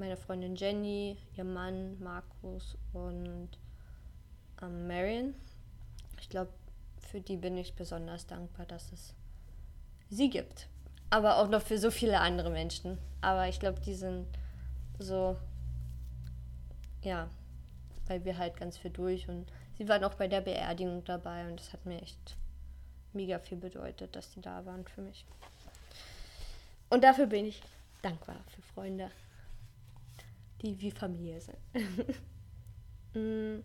meine 0.00 0.16
Freundin 0.16 0.56
Jenny, 0.56 1.18
ihr 1.36 1.44
Mann 1.44 2.02
Markus 2.02 2.78
und 2.94 3.50
ähm, 4.62 4.88
Marion. 4.88 5.34
Ich 6.18 6.30
glaube, 6.30 6.50
für 6.98 7.20
die 7.20 7.36
bin 7.36 7.58
ich 7.58 7.74
besonders 7.74 8.26
dankbar, 8.26 8.64
dass 8.64 8.90
es 8.92 9.14
sie 10.08 10.30
gibt. 10.30 10.68
Aber 11.10 11.36
auch 11.36 11.48
noch 11.48 11.60
für 11.60 11.76
so 11.76 11.90
viele 11.90 12.18
andere 12.20 12.48
Menschen. 12.48 12.96
Aber 13.20 13.46
ich 13.48 13.60
glaube, 13.60 13.80
die 13.80 13.94
sind 13.94 14.26
so, 14.98 15.36
ja, 17.02 17.28
weil 18.06 18.24
wir 18.24 18.38
halt 18.38 18.56
ganz 18.56 18.78
viel 18.78 18.90
durch 18.90 19.28
und 19.28 19.52
sie 19.76 19.86
waren 19.86 20.02
auch 20.04 20.14
bei 20.14 20.28
der 20.28 20.40
Beerdigung 20.40 21.04
dabei 21.04 21.46
und 21.46 21.60
das 21.60 21.74
hat 21.74 21.84
mir 21.84 22.00
echt 22.00 22.36
mega 23.12 23.38
viel 23.38 23.58
bedeutet, 23.58 24.16
dass 24.16 24.32
sie 24.32 24.40
da 24.40 24.64
waren 24.64 24.86
für 24.86 25.02
mich. 25.02 25.26
Und 26.88 27.04
dafür 27.04 27.26
bin 27.26 27.44
ich 27.44 27.62
dankbar 28.00 28.36
für 28.48 28.62
Freunde, 28.62 29.10
die 30.62 30.80
wie 30.80 30.90
Familie 30.90 31.40
sind. 31.40 31.58
Mm, 33.12 33.64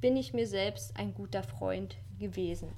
bin 0.00 0.16
ich 0.16 0.32
mir 0.32 0.46
selbst 0.46 0.96
ein 0.96 1.12
guter 1.12 1.42
Freund 1.42 1.98
gewesen? 2.18 2.70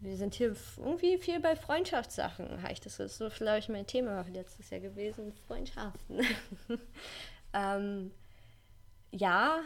wir 0.00 0.16
sind 0.16 0.34
hier 0.34 0.54
irgendwie 0.76 1.18
viel 1.18 1.40
bei 1.40 1.56
Freundschaftssachen. 1.56 2.62
Habe 2.62 2.72
ich 2.72 2.80
das 2.80 3.00
ist 3.00 3.18
so 3.18 3.30
vielleicht 3.30 3.68
mein 3.68 3.86
Thema 3.86 4.24
letztes 4.32 4.70
Jahr 4.70 4.80
gewesen, 4.80 5.32
Freundschaften. 5.46 6.20
ähm, 7.52 8.12
ja, 9.10 9.60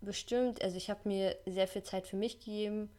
bestimmt. 0.00 0.62
Also 0.62 0.76
ich 0.76 0.88
habe 0.88 1.00
mir 1.08 1.36
sehr 1.46 1.66
viel 1.66 1.82
Zeit 1.82 2.06
für 2.06 2.16
mich 2.16 2.38
gegeben. 2.38 2.90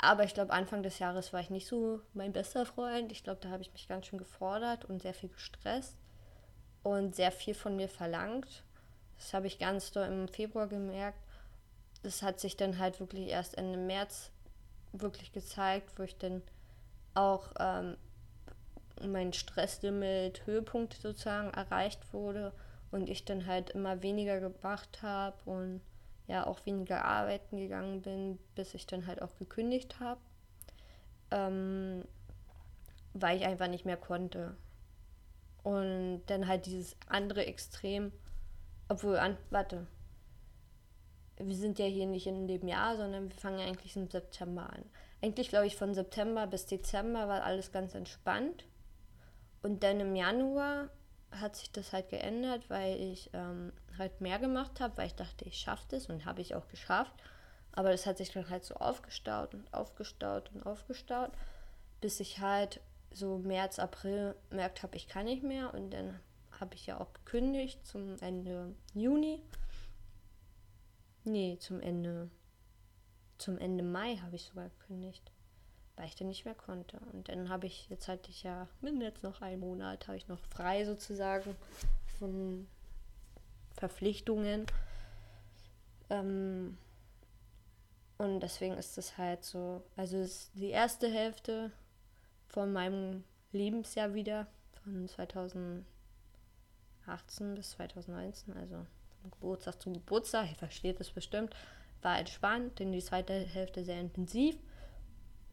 Aber 0.00 0.22
ich 0.22 0.32
glaube, 0.32 0.52
Anfang 0.52 0.84
des 0.84 1.00
Jahres 1.00 1.32
war 1.32 1.40
ich 1.40 1.50
nicht 1.50 1.66
so 1.66 2.00
mein 2.14 2.32
bester 2.32 2.64
Freund. 2.64 3.10
Ich 3.10 3.24
glaube, 3.24 3.40
da 3.40 3.48
habe 3.48 3.62
ich 3.62 3.72
mich 3.72 3.88
ganz 3.88 4.06
schön 4.06 4.18
gefordert 4.20 4.84
und 4.84 5.02
sehr 5.02 5.14
viel 5.14 5.28
gestresst 5.28 5.96
und 6.88 7.14
sehr 7.14 7.32
viel 7.32 7.54
von 7.54 7.76
mir 7.76 7.88
verlangt. 7.88 8.64
Das 9.16 9.34
habe 9.34 9.46
ich 9.46 9.58
ganz 9.58 9.90
doll 9.90 10.06
im 10.06 10.28
Februar 10.28 10.68
gemerkt. 10.68 11.18
Das 12.02 12.22
hat 12.22 12.40
sich 12.40 12.56
dann 12.56 12.78
halt 12.78 13.00
wirklich 13.00 13.28
erst 13.28 13.58
Ende 13.58 13.78
März 13.78 14.30
wirklich 14.92 15.32
gezeigt, 15.32 15.98
wo 15.98 16.02
ich 16.04 16.16
dann 16.16 16.42
auch 17.14 17.52
ähm, 17.58 17.96
mein 19.06 19.32
Stresslimit 19.32 20.46
Höhepunkt 20.46 20.94
sozusagen 20.94 21.50
erreicht 21.50 22.12
wurde 22.12 22.52
und 22.90 23.08
ich 23.08 23.24
dann 23.24 23.46
halt 23.46 23.70
immer 23.70 24.02
weniger 24.02 24.40
gemacht 24.40 25.02
habe 25.02 25.36
und 25.44 25.80
ja 26.26 26.46
auch 26.46 26.64
weniger 26.66 27.04
arbeiten 27.04 27.56
gegangen 27.56 28.02
bin, 28.02 28.38
bis 28.54 28.74
ich 28.74 28.86
dann 28.86 29.06
halt 29.06 29.20
auch 29.22 29.34
gekündigt 29.38 29.98
habe, 30.00 30.20
ähm, 31.30 32.04
weil 33.14 33.36
ich 33.36 33.44
einfach 33.44 33.68
nicht 33.68 33.84
mehr 33.84 33.96
konnte. 33.96 34.56
Und 35.62 36.22
dann 36.26 36.46
halt 36.46 36.66
dieses 36.66 36.96
andere 37.08 37.46
Extrem, 37.46 38.12
obwohl, 38.88 39.18
an, 39.18 39.36
warte, 39.50 39.86
wir 41.36 41.54
sind 41.54 41.78
ja 41.78 41.86
hier 41.86 42.06
nicht 42.06 42.26
in 42.26 42.48
dem 42.48 42.66
Jahr, 42.66 42.96
sondern 42.96 43.28
wir 43.30 43.36
fangen 43.36 43.60
eigentlich 43.60 43.96
im 43.96 44.10
September 44.10 44.70
an. 44.72 44.84
Eigentlich 45.22 45.48
glaube 45.48 45.66
ich 45.66 45.76
von 45.76 45.94
September 45.94 46.46
bis 46.46 46.66
Dezember 46.66 47.28
war 47.28 47.42
alles 47.42 47.72
ganz 47.72 47.94
entspannt. 47.94 48.64
Und 49.62 49.82
dann 49.82 50.00
im 50.00 50.14
Januar 50.14 50.90
hat 51.30 51.56
sich 51.56 51.70
das 51.72 51.92
halt 51.92 52.08
geändert, 52.08 52.70
weil 52.70 52.98
ich 53.00 53.30
ähm, 53.32 53.72
halt 53.98 54.20
mehr 54.20 54.38
gemacht 54.38 54.80
habe, 54.80 54.96
weil 54.96 55.08
ich 55.08 55.14
dachte, 55.14 55.44
ich 55.44 55.58
schaffe 55.58 55.84
das 55.90 56.06
und 56.06 56.24
habe 56.24 56.40
ich 56.40 56.54
auch 56.54 56.68
geschafft. 56.68 57.14
Aber 57.72 57.90
das 57.90 58.06
hat 58.06 58.18
sich 58.18 58.32
dann 58.32 58.48
halt 58.48 58.64
so 58.64 58.74
aufgestaut 58.76 59.54
und 59.54 59.72
aufgestaut 59.74 60.50
und 60.54 60.64
aufgestaut, 60.64 61.30
bis 62.00 62.20
ich 62.20 62.40
halt 62.40 62.80
so 63.10 63.38
März, 63.38 63.78
April 63.78 64.34
merkt 64.50 64.82
habe, 64.82 64.96
ich 64.96 65.08
kann 65.08 65.26
nicht 65.26 65.42
mehr. 65.42 65.74
Und 65.74 65.90
dann 65.90 66.18
habe 66.52 66.74
ich 66.74 66.86
ja 66.86 67.00
auch 67.00 67.12
gekündigt 67.12 67.86
zum 67.86 68.18
Ende 68.20 68.74
Juni. 68.94 69.42
Nee, 71.24 71.58
zum 71.60 71.80
Ende. 71.80 72.30
Zum 73.38 73.58
Ende 73.58 73.84
Mai 73.84 74.16
habe 74.16 74.36
ich 74.36 74.44
sogar 74.44 74.68
gekündigt 74.68 75.30
weil 75.98 76.06
ich 76.06 76.14
dann 76.14 76.28
nicht 76.28 76.44
mehr 76.44 76.54
konnte. 76.54 76.98
Und 77.12 77.28
dann 77.28 77.48
habe 77.48 77.66
ich, 77.66 77.88
jetzt 77.90 78.08
hatte 78.08 78.30
ich 78.30 78.44
ja, 78.44 78.68
bin 78.80 79.00
jetzt 79.00 79.24
noch 79.24 79.42
einen 79.42 79.60
Monat, 79.60 80.06
habe 80.06 80.16
ich 80.16 80.28
noch 80.28 80.38
frei 80.38 80.84
sozusagen 80.84 81.56
von 82.18 82.68
Verpflichtungen. 83.74 84.66
Ähm, 86.08 86.78
und 88.16 88.40
deswegen 88.40 88.74
ist 88.74 88.96
es 88.96 89.18
halt 89.18 89.44
so, 89.44 89.82
also 89.96 90.24
die 90.54 90.70
erste 90.70 91.08
Hälfte 91.08 91.72
von 92.48 92.72
meinem 92.72 93.24
Lebensjahr 93.52 94.14
wieder, 94.14 94.46
von 94.82 95.08
2018 95.08 95.84
bis 97.54 97.70
2019, 97.70 98.56
also 98.56 98.86
von 99.22 99.30
Geburtstag 99.30 99.80
zu 99.80 99.92
Geburtstag, 99.92 100.48
ihr 100.50 100.56
versteht 100.56 101.00
es 101.00 101.10
bestimmt, 101.10 101.54
war 102.02 102.18
entspannt, 102.18 102.78
denn 102.78 102.92
die 102.92 103.02
zweite 103.02 103.32
Hälfte 103.32 103.84
sehr 103.84 104.00
intensiv. 104.00 104.56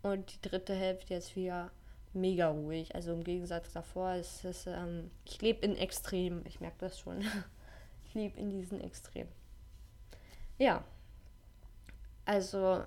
Und 0.01 0.35
die 0.35 0.49
dritte 0.49 0.75
Hälfte 0.75 1.15
jetzt 1.15 1.35
wieder 1.35 1.71
mega 2.13 2.49
ruhig. 2.49 2.93
Also 2.93 3.11
im 3.13 3.23
Gegensatz 3.23 3.71
davor 3.73 4.13
ist 4.15 4.45
es, 4.45 4.67
ähm, 4.67 5.09
ich 5.25 5.41
lebe 5.41 5.65
in 5.65 5.75
Extremen. 5.75 6.45
Ich 6.45 6.59
merke 6.59 6.77
das 6.79 6.99
schon. 6.99 7.21
ich 8.05 8.13
lebe 8.13 8.39
in 8.39 8.49
diesen 8.49 8.81
Extremen. 8.81 9.31
Ja. 10.57 10.83
Also 12.25 12.83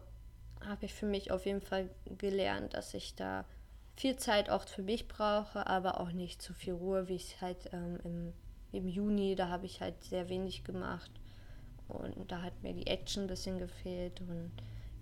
habe 0.65 0.85
ich 0.85 0.95
für 0.95 1.07
mich 1.07 1.31
auf 1.31 1.47
jeden 1.47 1.61
Fall 1.61 1.89
gelernt, 2.19 2.75
dass 2.75 2.95
ich 2.95 3.15
da 3.15 3.45
viel 3.99 4.17
Zeit 4.17 4.49
auch 4.49 4.67
für 4.69 4.83
mich 4.83 5.09
brauche, 5.09 5.67
aber 5.67 6.01
auch 6.01 6.13
nicht 6.13 6.41
zu 6.41 6.55
viel 6.55 6.75
Ruhe, 6.75 7.09
wie 7.09 7.17
ich 7.17 7.41
halt 7.41 7.71
ähm, 7.73 7.99
im, 8.05 8.33
im 8.71 8.89
Juni, 8.89 9.35
da 9.35 9.49
habe 9.49 9.67
ich 9.67 9.81
halt 9.81 10.05
sehr 10.05 10.29
wenig 10.29 10.63
gemacht. 10.63 11.11
Und 11.89 12.31
da 12.31 12.43
hat 12.43 12.63
mir 12.63 12.75
die 12.75 12.87
Action 12.87 13.25
ein 13.25 13.29
bisschen 13.29 13.59
gefehlt 13.59 14.21
und 14.21 14.53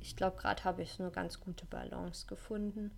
ich 0.01 0.17
glaube, 0.17 0.37
gerade 0.37 0.65
habe 0.65 0.83
ich 0.83 1.01
eine 1.01 1.11
ganz 1.11 1.41
gute 1.41 1.67
Balance 1.67 2.27
gefunden. 2.27 2.97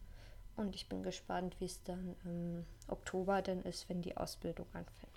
Und 0.57 0.75
ich 0.75 0.88
bin 0.88 1.03
gespannt, 1.03 1.57
wie 1.59 1.64
es 1.64 1.83
dann 1.85 2.16
im 2.25 2.66
Oktober 2.88 3.42
denn 3.42 3.62
ist, 3.62 3.88
wenn 3.88 4.03
die 4.03 4.16
Ausbildung 4.16 4.66
anfängt. 4.73 5.09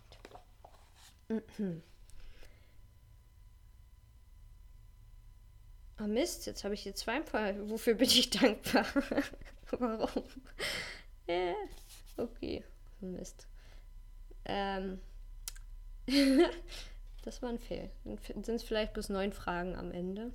Oh 5.99 6.03
Mist, 6.07 6.45
jetzt 6.45 6.63
habe 6.63 6.75
ich 6.75 6.83
hier 6.83 6.95
zweimal. 6.95 7.69
Wofür 7.69 7.95
bin 7.95 8.07
ich 8.07 8.29
dankbar? 8.29 8.85
Warum? 9.71 10.23
äh, 11.27 11.53
okay, 12.17 12.63
Mist. 12.99 13.47
Ähm. 14.45 14.99
das 17.23 17.41
war 17.41 17.49
ein 17.49 17.59
Fehl. 17.59 17.89
Dann 18.03 18.43
sind 18.43 18.49
es 18.49 18.63
vielleicht 18.63 18.93
bis 18.93 19.09
neun 19.09 19.31
Fragen 19.33 19.75
am 19.75 19.91
Ende. 19.91 20.31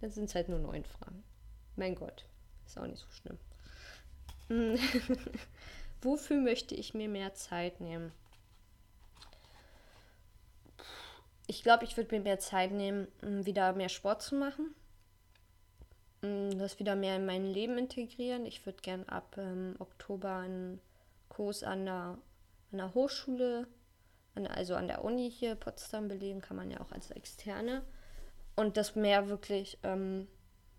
Dann 0.00 0.10
sind 0.10 0.24
es 0.24 0.34
halt 0.34 0.48
nur 0.48 0.58
neun 0.58 0.84
Fragen. 0.84 1.22
Mein 1.76 1.94
Gott, 1.94 2.24
ist 2.66 2.78
auch 2.78 2.86
nicht 2.86 3.00
so 3.00 3.08
schlimm. 3.10 3.38
Wofür 6.02 6.40
möchte 6.40 6.74
ich 6.74 6.94
mir 6.94 7.08
mehr 7.08 7.34
Zeit 7.34 7.80
nehmen? 7.80 8.12
Ich 11.46 11.62
glaube, 11.62 11.84
ich 11.84 11.96
würde 11.96 12.14
mir 12.14 12.22
mehr 12.22 12.38
Zeit 12.38 12.72
nehmen, 12.72 13.08
wieder 13.20 13.72
mehr 13.72 13.88
Sport 13.88 14.22
zu 14.22 14.34
machen. 14.34 14.74
Das 16.22 16.78
wieder 16.78 16.94
mehr 16.94 17.16
in 17.16 17.26
mein 17.26 17.44
Leben 17.44 17.76
integrieren. 17.76 18.46
Ich 18.46 18.64
würde 18.64 18.80
gern 18.80 19.02
ab 19.08 19.36
ähm, 19.38 19.74
Oktober 19.80 20.36
einen 20.36 20.80
Kurs 21.28 21.64
an 21.64 21.84
der, 21.84 22.16
an 22.70 22.78
der 22.78 22.94
Hochschule, 22.94 23.66
an, 24.36 24.46
also 24.46 24.76
an 24.76 24.86
der 24.86 25.04
Uni 25.04 25.28
hier 25.28 25.56
Potsdam 25.56 26.06
belegen, 26.06 26.40
kann 26.40 26.56
man 26.56 26.70
ja 26.70 26.80
auch 26.80 26.92
als 26.92 27.10
Externe 27.10 27.82
und 28.54 28.76
das 28.76 28.94
mehr 28.94 29.28
wirklich 29.28 29.78
ähm, 29.82 30.28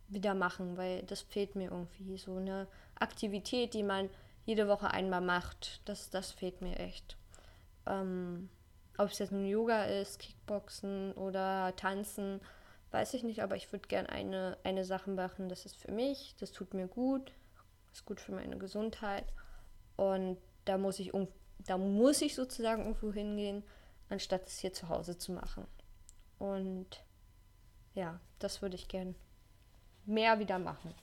wieder 0.08 0.34
machen, 0.34 0.78
weil 0.78 1.04
das 1.04 1.22
fehlt 1.22 1.56
mir 1.56 1.72
irgendwie. 1.72 2.18
So 2.18 2.38
eine 2.38 2.68
Aktivität, 2.96 3.74
die 3.74 3.84
man 3.84 4.10
jede 4.46 4.70
Woche 4.70 4.92
einmal 4.92 5.22
macht, 5.22 5.82
das, 5.86 6.10
das 6.10 6.32
fehlt 6.32 6.62
mir 6.62 6.80
echt. 6.80 7.18
Ähm, 7.86 8.48
ob 8.98 9.10
es 9.10 9.20
jetzt 9.20 9.34
nun 9.34 9.46
Yoga 9.46 9.86
ist, 9.86 10.20
Kickboxen 10.20 11.12
oder 11.14 11.76
Tanzen, 11.76 12.40
weiß 12.94 13.16
ich 13.16 13.24
nicht, 13.24 13.42
aber 13.42 13.56
ich 13.56 13.72
würde 13.72 13.88
gerne 13.88 14.10
eine, 14.10 14.58
eine 14.64 14.86
Sache 14.86 15.10
machen, 15.10 15.50
das 15.50 15.66
ist 15.66 15.76
für 15.76 15.92
mich, 15.92 16.36
das 16.40 16.52
tut 16.52 16.74
mir 16.74 16.88
gut, 16.88 17.34
ist 17.92 18.06
gut 18.06 18.22
für 18.22 18.32
meine 18.32 18.58
Gesundheit 18.58 19.26
und 19.96 20.38
da 20.66 20.78
muss 20.78 21.00
ich, 21.00 21.12
da 21.60 21.78
muss 21.78 22.22
ich 22.22 22.36
sozusagen 22.36 22.84
irgendwo 22.84 23.12
hingehen, 23.12 23.64
anstatt 24.10 24.48
es 24.48 24.60
hier 24.60 24.74
zu 24.74 24.90
Hause 24.90 25.18
zu 25.18 25.32
machen. 25.32 25.66
Und 26.40 27.04
ja, 27.96 28.20
das 28.40 28.62
würde 28.62 28.76
ich 28.76 28.88
gern 28.88 29.16
mehr 30.06 30.40
wieder 30.40 30.60
machen. 30.60 30.94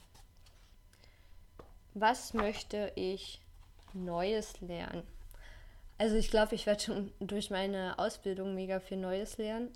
Was 1.93 2.33
möchte 2.33 2.93
ich 2.95 3.41
Neues 3.93 4.61
lernen? 4.61 5.03
Also 5.97 6.15
ich 6.15 6.31
glaube, 6.31 6.55
ich 6.55 6.65
werde 6.65 6.81
schon 6.81 7.11
durch 7.19 7.51
meine 7.51 7.99
Ausbildung 7.99 8.55
mega 8.55 8.79
viel 8.79 8.97
Neues 8.97 9.37
lernen. 9.37 9.71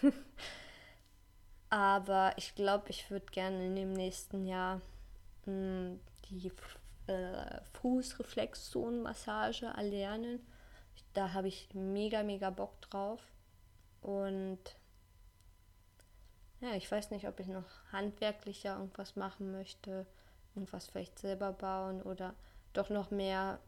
Aber 1.70 2.32
ich 2.36 2.54
glaube, 2.54 2.88
ich 2.88 3.10
würde 3.10 3.26
gerne 3.26 3.66
in 3.66 3.76
dem 3.76 3.92
nächsten 3.92 4.46
Jahr 4.46 4.80
mh, 5.44 5.52
hm, 5.52 6.00
die 6.30 6.52
äh, 7.06 7.60
Fußreflexzonenmassage 7.80 9.66
erlernen. 9.66 10.40
Da 11.14 11.32
habe 11.32 11.48
ich 11.48 11.68
mega, 11.74 12.22
mega 12.22 12.50
Bock 12.50 12.80
drauf. 12.80 13.20
Und 14.00 14.58
ja, 16.60 16.74
ich 16.74 16.90
weiß 16.90 17.10
nicht, 17.10 17.26
ob 17.28 17.38
ich 17.40 17.46
noch 17.46 17.64
handwerklicher 17.92 18.76
irgendwas 18.76 19.16
machen 19.16 19.52
möchte, 19.52 20.06
irgendwas 20.54 20.86
vielleicht 20.86 21.18
selber 21.18 21.52
bauen 21.52 22.02
oder 22.02 22.34
doch 22.72 22.90
noch 22.90 23.10
mehr 23.10 23.60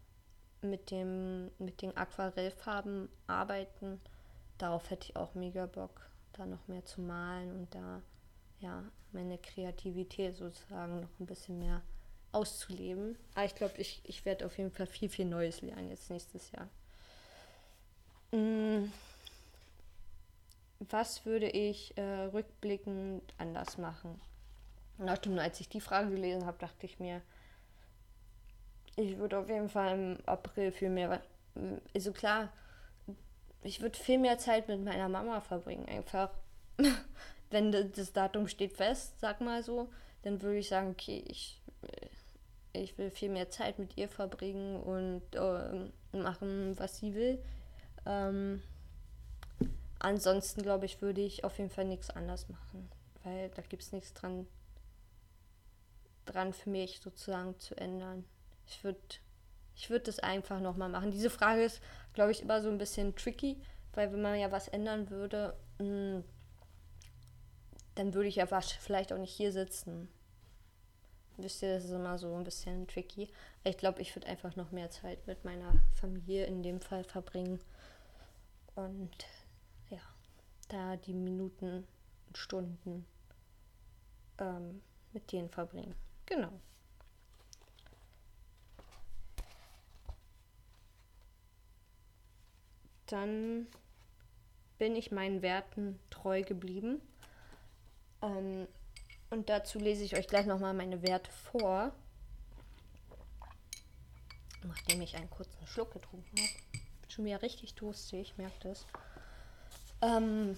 mit 0.60 0.90
dem 0.90 1.50
mit 1.58 1.82
den 1.82 1.96
Aquarellfarben 1.96 3.08
arbeiten. 3.26 4.00
Darauf 4.58 4.90
hätte 4.90 5.10
ich 5.10 5.16
auch 5.16 5.34
mega 5.34 5.66
Bock, 5.66 6.10
da 6.32 6.46
noch 6.46 6.66
mehr 6.68 6.84
zu 6.84 7.00
malen 7.00 7.52
und 7.52 7.74
da 7.74 8.02
ja 8.60 8.84
meine 9.12 9.38
Kreativität 9.38 10.36
sozusagen 10.36 11.00
noch 11.00 11.20
ein 11.20 11.26
bisschen 11.26 11.58
mehr 11.58 11.82
auszuleben. 12.32 13.16
Aber 13.34 13.44
ich 13.44 13.54
glaube, 13.54 13.74
ich, 13.78 14.00
ich 14.04 14.24
werde 14.24 14.46
auf 14.46 14.56
jeden 14.58 14.70
Fall 14.70 14.86
viel, 14.86 15.08
viel 15.08 15.26
Neues 15.26 15.62
lernen 15.62 15.88
jetzt 15.88 16.10
nächstes 16.10 16.52
Jahr. 16.52 16.68
Mmh 18.32 18.90
was 20.88 21.26
würde 21.26 21.48
ich 21.48 21.96
äh, 21.96 22.02
rückblickend 22.02 23.22
anders 23.38 23.76
machen? 23.76 24.20
Und 24.98 25.38
als 25.38 25.60
ich 25.60 25.68
die 25.68 25.80
Frage 25.80 26.10
gelesen 26.10 26.46
habe, 26.46 26.58
dachte 26.58 26.86
ich 26.86 26.98
mir, 26.98 27.22
ich 28.96 29.18
würde 29.18 29.38
auf 29.38 29.48
jeden 29.48 29.68
Fall 29.68 29.94
im 29.94 30.18
April 30.26 30.72
viel 30.72 30.90
mehr, 30.90 31.22
also 31.94 32.12
klar, 32.12 32.50
ich 33.62 33.81
würde 33.81 33.99
viel 33.99 34.18
mehr 34.18 34.38
Zeit 34.38 34.68
mit 34.68 34.83
meiner 34.83 35.09
Mama 35.09 35.40
verbringen. 35.40 35.87
Einfach, 35.87 36.31
wenn 37.51 37.73
das 37.73 38.12
Datum 38.12 38.49
steht 38.49 38.73
fest, 38.73 39.18
sag 39.20 39.40
mal 39.40 39.62
so, 39.62 39.88
dann 40.23 40.40
würde 40.42 40.59
ich 40.59 40.68
sagen, 40.68 40.90
okay, 40.90 41.25
ich, 41.27 41.61
ich 42.73 42.96
will 42.99 43.11
viel 43.11 43.31
mehr 43.31 43.51
Zeit 43.51 43.79
mit 43.79 43.96
ihr 43.96 44.09
verbringen 44.09 44.81
und 44.81 45.23
äh, 45.35 46.16
machen, 46.16 46.79
was 46.79 46.99
sie 46.99 47.14
will. 47.14 47.42
Ähm, 48.07 48.62
ansonsten 49.99 50.62
glaube 50.62 50.87
ich, 50.87 51.03
würde 51.03 51.20
ich 51.20 51.44
auf 51.44 51.59
jeden 51.59 51.70
Fall 51.70 51.85
nichts 51.85 52.11
anders 52.11 52.49
machen, 52.49 52.90
weil 53.25 53.51
da 53.51 53.62
gibt 53.62 53.83
es 53.83 53.92
nichts 53.92 54.14
dran, 54.14 54.46
dran 56.25 56.53
für 56.53 56.70
mich 56.70 57.01
sozusagen 57.01 57.59
zu 57.59 57.77
ändern. 57.77 58.25
Ich 58.66 58.85
würde 58.85 59.01
ich 59.74 59.90
würd 59.90 60.09
das 60.09 60.18
einfach 60.18 60.61
nochmal 60.61 60.88
machen. 60.88 61.11
Diese 61.11 61.30
Frage 61.30 61.62
ist, 61.62 61.80
glaube 62.12 62.33
ich, 62.33 62.42
immer 62.42 62.61
so 62.62 62.68
ein 62.68 62.78
bisschen 62.78 63.14
tricky, 63.16 63.61
weil 63.92 64.12
wenn 64.12 64.22
man 64.22 64.38
ja 64.38 64.50
was 64.52 64.68
ändern 64.68 65.11
würde, 65.11 65.56
hm, 65.78 66.24
dann 67.94 68.14
würde 68.14 68.28
ich 68.28 68.37
ja 68.37 68.46
vielleicht 68.46 69.12
auch 69.12 69.18
nicht 69.18 69.33
hier 69.33 69.52
sitzen. 69.52 70.09
Wisst 71.37 71.62
ihr, 71.62 71.74
das 71.74 71.85
ist 71.85 71.90
immer 71.90 72.18
so 72.18 72.35
ein 72.35 72.44
bisschen 72.44 72.87
tricky. 72.87 73.30
Ich 73.64 73.78
glaube, 73.78 74.02
ich 74.02 74.14
würde 74.14 74.26
einfach 74.26 74.56
noch 74.56 74.72
mehr 74.72 74.90
Zeit 74.90 75.26
mit 75.26 75.44
meiner 75.44 75.72
Familie 75.94 76.46
in 76.46 76.62
dem 76.62 76.80
Fall 76.80 77.04
verbringen. 77.04 77.61
Und 78.74 79.26
ja, 79.88 80.00
da 80.68 80.96
die 80.96 81.14
Minuten 81.14 81.87
und 82.26 82.38
Stunden 82.38 83.06
ähm, 84.38 84.83
mit 85.12 85.33
denen 85.33 85.48
verbringen. 85.48 85.94
Genau. 86.26 86.52
Dann 93.11 93.66
bin 94.79 94.96
ich 94.96 95.11
meinen 95.11 95.42
Werten 95.42 95.99
treu 96.11 96.42
geblieben. 96.42 97.03
Ähm, 98.23 98.66
und 99.31 99.49
dazu 99.49 99.79
lese 99.79 100.05
ich 100.05 100.16
euch 100.16 100.27
gleich 100.27 100.46
nochmal 100.46 100.75
meine 100.75 101.03
Werte 101.03 101.31
vor. 101.31 101.92
Nachdem 104.62 105.03
ich 105.03 105.16
einen 105.16 105.31
kurzen 105.31 105.66
Schluck 105.66 105.92
getrunken 105.92 106.38
habe. 106.38 106.81
Bin 107.03 107.11
schon 107.11 107.25
wieder 107.25 107.42
richtig 107.42 107.75
durstig, 107.75 108.35
merkt 108.37 108.64
es. 108.64 108.87
Ähm, 110.03 110.57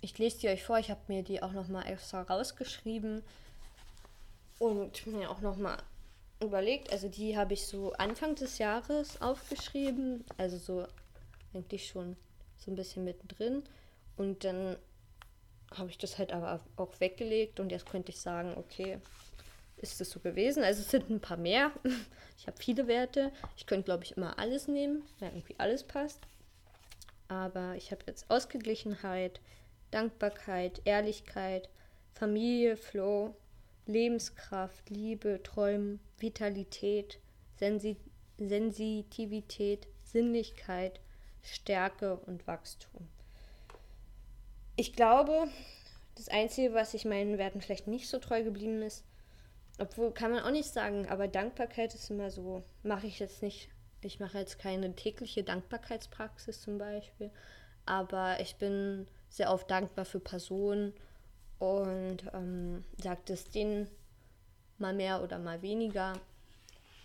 ich 0.00 0.18
lese 0.18 0.38
die 0.38 0.48
euch 0.48 0.64
vor. 0.64 0.78
Ich 0.78 0.90
habe 0.90 1.00
mir 1.08 1.22
die 1.22 1.42
auch 1.42 1.52
nochmal 1.52 1.86
extra 1.86 2.22
rausgeschrieben. 2.22 3.22
Und 4.58 5.06
mir 5.06 5.30
auch 5.30 5.40
nochmal 5.40 5.78
überlegt. 6.42 6.92
Also 6.92 7.08
die 7.08 7.36
habe 7.36 7.54
ich 7.54 7.66
so 7.66 7.92
Anfang 7.94 8.34
des 8.34 8.58
Jahres 8.58 9.20
aufgeschrieben. 9.20 10.24
Also 10.36 10.58
so 10.58 10.86
eigentlich 11.54 11.88
schon 11.88 12.16
so 12.56 12.70
ein 12.70 12.76
bisschen 12.76 13.04
mittendrin. 13.04 13.62
Und 14.16 14.44
dann 14.44 14.76
habe 15.74 15.90
ich 15.90 15.98
das 15.98 16.18
halt 16.18 16.32
aber 16.32 16.60
auch 16.76 16.98
weggelegt 17.00 17.60
und 17.60 17.70
jetzt 17.70 17.88
könnte 17.88 18.10
ich 18.10 18.20
sagen, 18.20 18.54
okay, 18.56 18.98
ist 19.76 20.00
das 20.00 20.10
so 20.10 20.20
gewesen? 20.20 20.62
Also 20.62 20.82
es 20.82 20.90
sind 20.90 21.10
ein 21.10 21.20
paar 21.20 21.36
mehr. 21.36 21.72
Ich 22.38 22.46
habe 22.46 22.56
viele 22.58 22.86
Werte. 22.86 23.32
Ich 23.54 23.66
könnte, 23.66 23.84
glaube 23.84 24.04
ich, 24.04 24.16
immer 24.16 24.38
alles 24.38 24.66
nehmen, 24.66 25.02
weil 25.18 25.28
irgendwie 25.28 25.56
alles 25.58 25.84
passt. 25.84 26.20
Aber 27.28 27.74
ich 27.76 27.90
habe 27.92 28.00
jetzt 28.06 28.30
Ausgeglichenheit, 28.30 29.42
Dankbarkeit, 29.90 30.80
Ehrlichkeit, 30.86 31.68
Familie, 32.14 32.78
Flow, 32.78 33.34
Lebenskraft, 33.90 34.88
Liebe, 34.90 35.42
Träumen, 35.42 36.00
Vitalität, 36.18 37.20
Sensi 37.56 37.96
Sensitivität, 38.38 39.86
Sinnlichkeit, 40.02 41.00
Stärke 41.42 42.16
und 42.16 42.46
Wachstum 42.46 43.06
ich 44.80 44.94
glaube, 44.94 45.46
das 46.14 46.28
Einzige, 46.28 46.72
was 46.72 46.94
ich 46.94 47.04
meinen 47.04 47.36
Werten 47.36 47.60
vielleicht 47.60 47.86
nicht 47.86 48.08
so 48.08 48.18
treu 48.18 48.42
geblieben 48.42 48.80
ist, 48.80 49.04
obwohl 49.78 50.10
kann 50.12 50.30
man 50.30 50.42
auch 50.42 50.50
nicht 50.50 50.72
sagen, 50.72 51.06
aber 51.06 51.28
Dankbarkeit 51.28 51.94
ist 51.94 52.10
immer 52.10 52.30
so, 52.30 52.64
mache 52.82 53.06
ich 53.06 53.18
jetzt 53.18 53.42
nicht. 53.42 53.68
Ich 54.00 54.20
mache 54.20 54.38
jetzt 54.38 54.58
keine 54.58 54.96
tägliche 54.96 55.44
Dankbarkeitspraxis 55.44 56.62
zum 56.62 56.78
Beispiel, 56.78 57.30
aber 57.84 58.40
ich 58.40 58.56
bin 58.56 59.06
sehr 59.28 59.52
oft 59.52 59.70
dankbar 59.70 60.06
für 60.06 60.20
Personen 60.20 60.94
und 61.60 62.24
ähm, 62.32 62.84
sagt 63.00 63.30
es 63.30 63.48
denen 63.50 63.86
mal 64.78 64.94
mehr 64.94 65.22
oder 65.22 65.38
mal 65.38 65.62
weniger. 65.62 66.14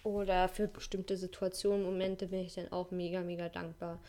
Oder 0.04 0.48
für 0.48 0.68
bestimmte 0.68 1.18
Situationen, 1.18 1.84
Momente 1.84 2.28
bin 2.28 2.39
ich 2.39 2.56
dann 2.56 2.72
auch 2.72 2.91
mega, 2.91 3.22
mega 3.22 3.50
dankbar, 3.50 4.00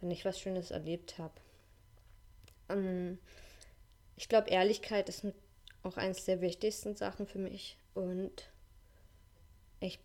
wenn 0.00 0.10
ich 0.10 0.24
was 0.24 0.38
Schönes 0.38 0.70
erlebt 0.70 1.18
habe. 1.18 1.34
Ähm, 2.68 3.18
ich 4.16 4.28
glaube, 4.28 4.50
Ehrlichkeit 4.50 5.08
ist 5.08 5.26
auch 5.82 5.96
eines 5.96 6.24
der 6.24 6.40
wichtigsten 6.40 6.94
Sachen 6.96 7.26
für 7.26 7.38
mich. 7.38 7.76
Und 7.94 8.50
ich 9.80 9.98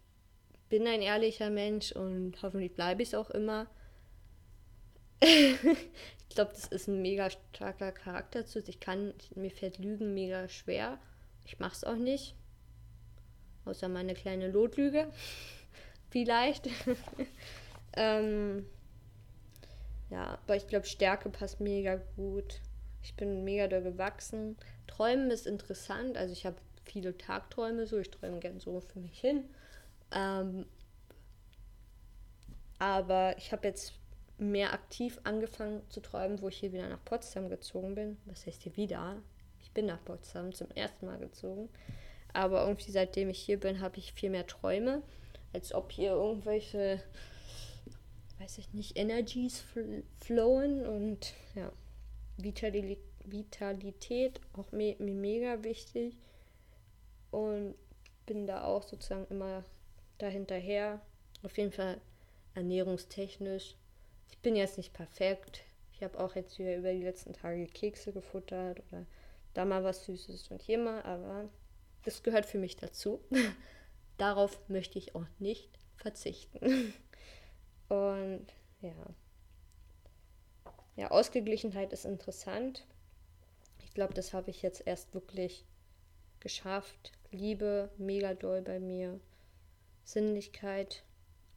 bin 0.70 0.88
ein 0.88 1.02
ehrlicher 1.02 1.50
Mensch 1.50 1.92
und 1.92 2.42
hoffentlich 2.42 2.74
bleibe 2.74 3.04
ich 3.04 3.10
es 3.10 3.16
auch 3.16 3.30
immer. 3.30 3.68
Ich 5.24 6.36
glaube, 6.36 6.52
das 6.54 6.68
ist 6.68 6.88
ein 6.88 7.02
mega 7.02 7.30
starker 7.30 7.92
Charakterzug. 7.92 8.68
Ich 8.68 8.80
kann, 8.80 9.14
mir 9.36 9.52
fällt 9.52 9.78
Lügen 9.78 10.14
mega 10.14 10.48
schwer. 10.50 10.98
Ich 11.46 11.60
mache 11.60 11.74
es 11.74 11.84
auch 11.84 11.96
nicht. 11.96 12.36
Außer 13.66 13.88
meine 13.88 14.14
kleine 14.14 14.50
Lotlüge. 14.50 15.08
Vielleicht. 16.10 16.70
ähm, 17.96 18.66
ja, 20.10 20.38
aber 20.44 20.56
ich 20.56 20.68
glaube, 20.68 20.86
Stärke 20.86 21.30
passt 21.30 21.60
mega 21.60 21.96
gut. 22.16 22.60
Ich 23.02 23.16
bin 23.16 23.44
mega 23.44 23.68
da 23.68 23.80
gewachsen. 23.80 24.58
Träumen 24.88 25.32
ist 25.32 25.48
interessant. 25.48 26.18
Also 26.18 26.34
ich 26.34 26.46
habe 26.46 26.58
viele 26.84 27.18
Tagträume 27.18 27.88
so. 27.88 27.98
Ich 27.98 28.12
träume 28.12 28.40
gern 28.40 28.60
so 28.60 28.80
für 28.80 29.00
mich 29.00 29.20
hin. 29.20 29.46
Ähm, 30.12 30.66
aber 32.80 33.38
ich 33.38 33.52
habe 33.52 33.68
jetzt 33.68 33.94
mehr 34.38 34.74
aktiv 34.74 35.20
angefangen 35.24 35.82
zu 35.90 36.02
träumen, 36.02 36.42
wo 36.42 36.50
ich 36.50 36.58
hier 36.58 36.74
wieder 36.74 36.90
nach 36.90 37.04
Potsdam 37.06 37.50
gezogen 37.50 37.96
bin. 37.96 38.18
Was 38.26 38.46
heißt 38.46 38.64
hier 38.64 38.76
wieder? 38.76 39.22
Ich 39.62 39.72
bin 39.72 39.86
nach 39.86 40.04
Potsdam 40.04 40.54
zum 40.54 40.70
ersten 40.72 41.06
Mal 41.06 41.20
gezogen. 41.20 41.70
Aber 42.34 42.64
irgendwie 42.68 42.92
seitdem 42.92 43.30
ich 43.30 43.40
hier 43.40 43.60
bin, 43.60 43.80
habe 43.80 44.00
ich 44.00 44.14
viel 44.14 44.32
mehr 44.32 44.48
Träume, 44.48 45.04
als 45.54 45.74
ob 45.74 45.92
hier 45.92 46.12
irgendwelche 46.12 47.02
weiß 48.44 48.58
ich 48.58 48.74
nicht, 48.74 48.98
Energies 48.98 49.62
fl 49.62 50.04
flowen 50.20 50.86
und 50.86 51.34
ja, 51.56 51.72
Vitali 52.38 52.98
Vitalität 53.26 54.42
auch 54.52 54.72
mir 54.74 54.98
me 55.00 55.14
mega 55.14 55.64
wichtig 55.64 56.18
und 57.32 57.76
bin 58.26 58.46
da 58.46 58.66
auch 58.66 58.84
sozusagen 58.84 59.28
immer 59.30 59.64
dahinterher. 60.18 61.02
Auf 61.42 61.58
jeden 61.58 61.72
Fall 61.72 62.02
ernährungstechnisch. 62.54 63.76
Ich 64.34 64.40
bin 64.40 64.56
jetzt 64.56 64.78
nicht 64.78 64.94
perfekt. 64.94 65.62
Ich 65.94 66.02
habe 66.02 66.20
auch 66.20 66.34
jetzt 66.34 66.58
wieder 66.58 66.76
über 66.76 66.92
die 66.92 67.04
letzten 67.04 67.34
Tage 67.34 67.68
Kekse 67.68 68.12
gefuttert 68.12 68.82
oder 68.90 69.06
da 69.54 69.64
mal 69.64 69.84
was 69.84 70.06
Süßes 70.06 70.50
und 70.50 70.64
hier 70.64 70.80
mal, 70.80 71.04
aber 71.04 71.48
das 72.04 72.24
gehört 72.24 72.48
für 72.48 72.58
mich 72.58 72.76
dazu. 72.76 73.20
Darauf 74.18 74.60
möchte 74.68 74.98
ich 74.98 75.14
auch 75.14 75.28
nicht 75.38 75.70
verzichten. 75.98 76.60
Und 77.90 78.48
ja. 78.82 78.96
Ja, 80.96 81.12
Ausgeglichenheit 81.12 81.94
ist 81.94 82.06
interessant. 82.06 82.88
Ich 83.84 83.94
glaube, 83.94 84.16
das 84.16 84.34
habe 84.34 84.50
ich 84.50 84.64
jetzt 84.64 84.86
erst 84.88 85.14
wirklich 85.14 85.64
geschafft. 86.40 87.12
Liebe, 87.30 87.92
mega 87.98 88.34
doll 88.34 88.64
bei 88.64 88.80
mir. 88.80 89.20
Sinnlichkeit, 90.04 91.04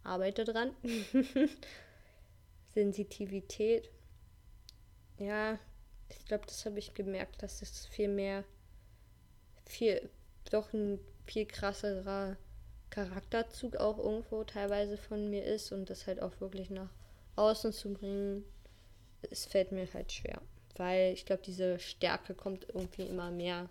arbeite 0.02 0.44
dran. 0.44 0.76
Sensitivität. 2.76 3.90
Ja, 5.18 5.58
ich 6.10 6.26
glaube, 6.26 6.44
das 6.46 6.66
habe 6.66 6.78
ich 6.78 6.92
gemerkt, 6.92 7.42
dass 7.42 7.62
es 7.62 7.86
viel 7.86 8.08
mehr, 8.08 8.44
viel, 9.64 10.10
doch 10.50 10.74
ein 10.74 11.00
viel 11.24 11.46
krasserer 11.46 12.36
Charakterzug 12.90 13.76
auch 13.76 13.98
irgendwo 13.98 14.44
teilweise 14.44 14.98
von 14.98 15.30
mir 15.30 15.42
ist 15.42 15.72
und 15.72 15.88
das 15.88 16.06
halt 16.06 16.20
auch 16.20 16.38
wirklich 16.40 16.68
nach 16.68 16.90
außen 17.36 17.72
zu 17.72 17.94
bringen, 17.94 18.44
es 19.22 19.46
fällt 19.46 19.72
mir 19.72 19.88
halt 19.94 20.12
schwer. 20.12 20.42
Weil 20.76 21.14
ich 21.14 21.24
glaube, 21.24 21.42
diese 21.42 21.78
Stärke 21.78 22.34
kommt 22.34 22.68
irgendwie 22.68 23.06
immer 23.06 23.30
mehr 23.30 23.70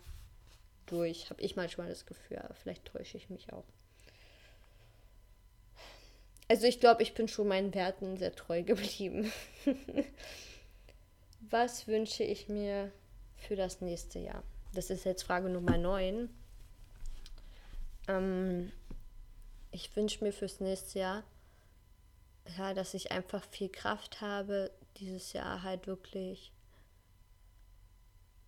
durch. 0.87 1.29
Habe 1.29 1.43
ich 1.43 1.55
manchmal 1.55 1.89
das 1.89 2.07
Gefühl, 2.07 2.39
aber 2.39 2.55
vielleicht 2.55 2.85
täusche 2.85 3.17
ich 3.17 3.29
mich 3.29 3.53
auch. 3.53 3.65
Also 6.47 6.67
ich 6.67 6.79
glaube, 6.79 7.01
ich 7.01 7.13
bin 7.13 7.27
schon 7.27 7.47
meinen 7.47 7.73
Werten 7.73 8.17
sehr 8.17 8.35
treu 8.35 8.63
geblieben. 8.63 9.31
Was 11.49 11.87
wünsche 11.87 12.23
ich 12.23 12.49
mir 12.49 12.91
für 13.37 13.55
das 13.55 13.81
nächste 13.81 14.19
Jahr? 14.19 14.43
Das 14.73 14.89
ist 14.89 15.05
jetzt 15.05 15.23
Frage 15.23 15.49
Nummer 15.49 15.77
9. 15.77 16.29
Ähm, 18.07 18.71
ich 19.71 19.95
wünsche 19.95 20.23
mir 20.23 20.31
fürs 20.31 20.59
nächste 20.59 20.99
Jahr, 20.99 21.23
ja, 22.57 22.73
dass 22.73 22.93
ich 22.93 23.11
einfach 23.11 23.43
viel 23.45 23.69
Kraft 23.69 24.21
habe, 24.21 24.71
dieses 24.97 25.33
Jahr 25.33 25.63
halt 25.63 25.87
wirklich 25.87 26.51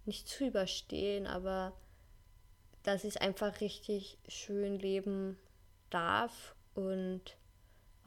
nicht 0.06 0.28
zu 0.28 0.46
überstehen, 0.46 1.28
aber 1.28 1.74
dass 2.84 3.04
ich 3.04 3.16
es 3.16 3.22
einfach 3.22 3.60
richtig 3.60 4.18
schön 4.28 4.80
leben 4.80 5.38
darf 5.90 6.56
und 6.76 7.36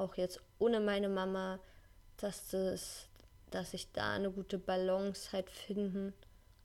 auch 0.01 0.17
jetzt 0.17 0.41
ohne 0.59 0.81
meine 0.81 1.09
Mama, 1.09 1.61
dass 2.17 2.49
das, 2.49 3.07
dass 3.51 3.75
ich 3.75 3.93
da 3.93 4.13
eine 4.13 4.31
gute 4.31 4.59
Balance 4.59 5.33
halt 5.33 5.51
finden 5.51 6.13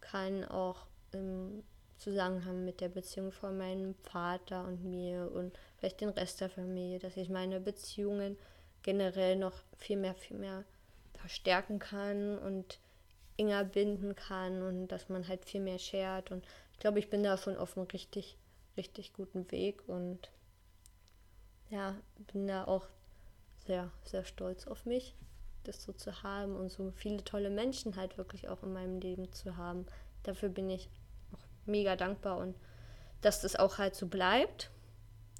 kann, 0.02 0.43
auch 0.45 0.88
im 1.12 1.63
Zusammenhang 1.98 2.65
mit 2.65 2.82
der 2.82 2.89
Beziehung 2.89 3.32
von 3.32 3.58
meinem 3.58 3.95
Vater 3.95 4.65
und 4.65 4.84
mir 4.84 5.32
und 5.34 5.58
vielleicht 5.78 6.02
den 6.02 6.10
Rest 6.10 6.41
der 6.41 6.50
Familie, 6.50 7.00
dass 7.00 7.17
ich 7.17 7.30
meine 7.30 7.60
Beziehungen 7.60 8.38
generell 8.84 9.36
noch 9.38 9.54
viel 9.78 9.98
mehr, 9.98 10.13
viel 10.13 10.38
mehr 10.38 10.63
verstärken 11.13 11.80
kann 11.80 12.38
und 12.38 12.80
enger 13.38 13.63
binden 13.63 14.15
kann 14.15 14.62
und 14.62 14.88
dass 14.89 15.10
man 15.10 15.28
halt 15.28 15.45
viel 15.45 15.62
mehr 15.62 15.80
shared 15.80 16.32
und 16.32 16.45
ich 16.74 16.80
glaube, 16.80 17.00
ich 17.00 17.10
bin 17.10 17.24
da 17.24 17.38
schon 17.38 17.58
auf 17.58 17.78
einem 17.78 17.88
richtig, 17.88 18.38
richtig 18.78 19.13
guten 19.13 19.50
Weg 19.52 19.88
und 19.88 20.30
ja, 21.69 21.95
bin 22.32 22.48
da 22.48 22.65
auch 22.65 22.86
sehr, 23.65 23.91
sehr 24.04 24.23
stolz 24.23 24.67
auf 24.67 24.86
mich, 24.86 25.15
das 25.63 25.84
so 25.84 25.93
zu 25.93 26.23
haben 26.23 26.56
und 26.56 26.71
so 26.71 26.91
viele 26.91 27.23
tolle 27.23 27.49
Menschen 27.49 27.95
halt 27.95 28.17
wirklich 28.17 28.47
auch 28.47 28.63
in 28.63 28.73
meinem 28.73 28.99
Leben 28.99 29.32
zu 29.32 29.58
haben. 29.58 29.86
Dafür 30.23 30.49
bin 30.49 30.69
ich 30.69 30.89
auch 31.34 31.39
mega 31.65 31.95
dankbar 31.95 32.38
und 32.38 32.56
dass 33.21 33.41
das 33.41 33.56
auch 33.56 33.78
halt 33.78 33.95
so 33.95 34.08
bleibt, 34.08 34.69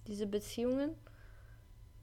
diese 0.08 0.26
Beziehungen. 0.26 0.96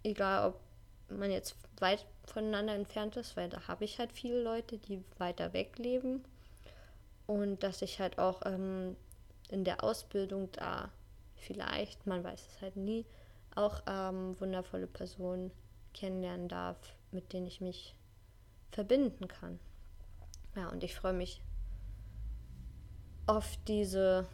Egal, 0.04 0.50
ob 0.50 0.60
man 1.08 1.30
jetzt 1.30 1.56
weit 1.78 2.06
voneinander 2.26 2.74
entfernt 2.74 3.16
ist, 3.16 3.36
weil 3.36 3.48
da 3.48 3.66
habe 3.68 3.84
ich 3.84 3.98
halt 3.98 4.12
viele 4.12 4.42
Leute, 4.42 4.78
die 4.78 5.02
weiter 5.18 5.52
weg 5.52 5.78
leben. 5.78 6.24
Und 7.26 7.62
dass 7.62 7.82
ich 7.82 8.00
halt 8.00 8.18
auch 8.18 8.42
ähm, 8.44 8.96
in 9.48 9.64
der 9.64 9.82
Ausbildung 9.82 10.50
da 10.52 10.90
vielleicht, 11.36 12.06
man 12.06 12.22
weiß 12.22 12.46
es 12.48 12.60
halt 12.60 12.76
nie, 12.76 13.04
auch 13.54 13.82
ähm, 13.86 14.38
wundervolle 14.40 14.86
Personen 14.86 15.50
kennenlernen 15.92 16.48
darf, 16.48 16.76
mit 17.10 17.32
denen 17.32 17.46
ich 17.46 17.60
mich 17.60 17.94
verbinden 18.70 19.28
kann. 19.28 19.58
Ja, 20.56 20.68
und 20.68 20.84
ich 20.84 20.94
freue 20.94 21.12
mich 21.12 21.42
auf 23.26 23.56
diese 23.66 24.26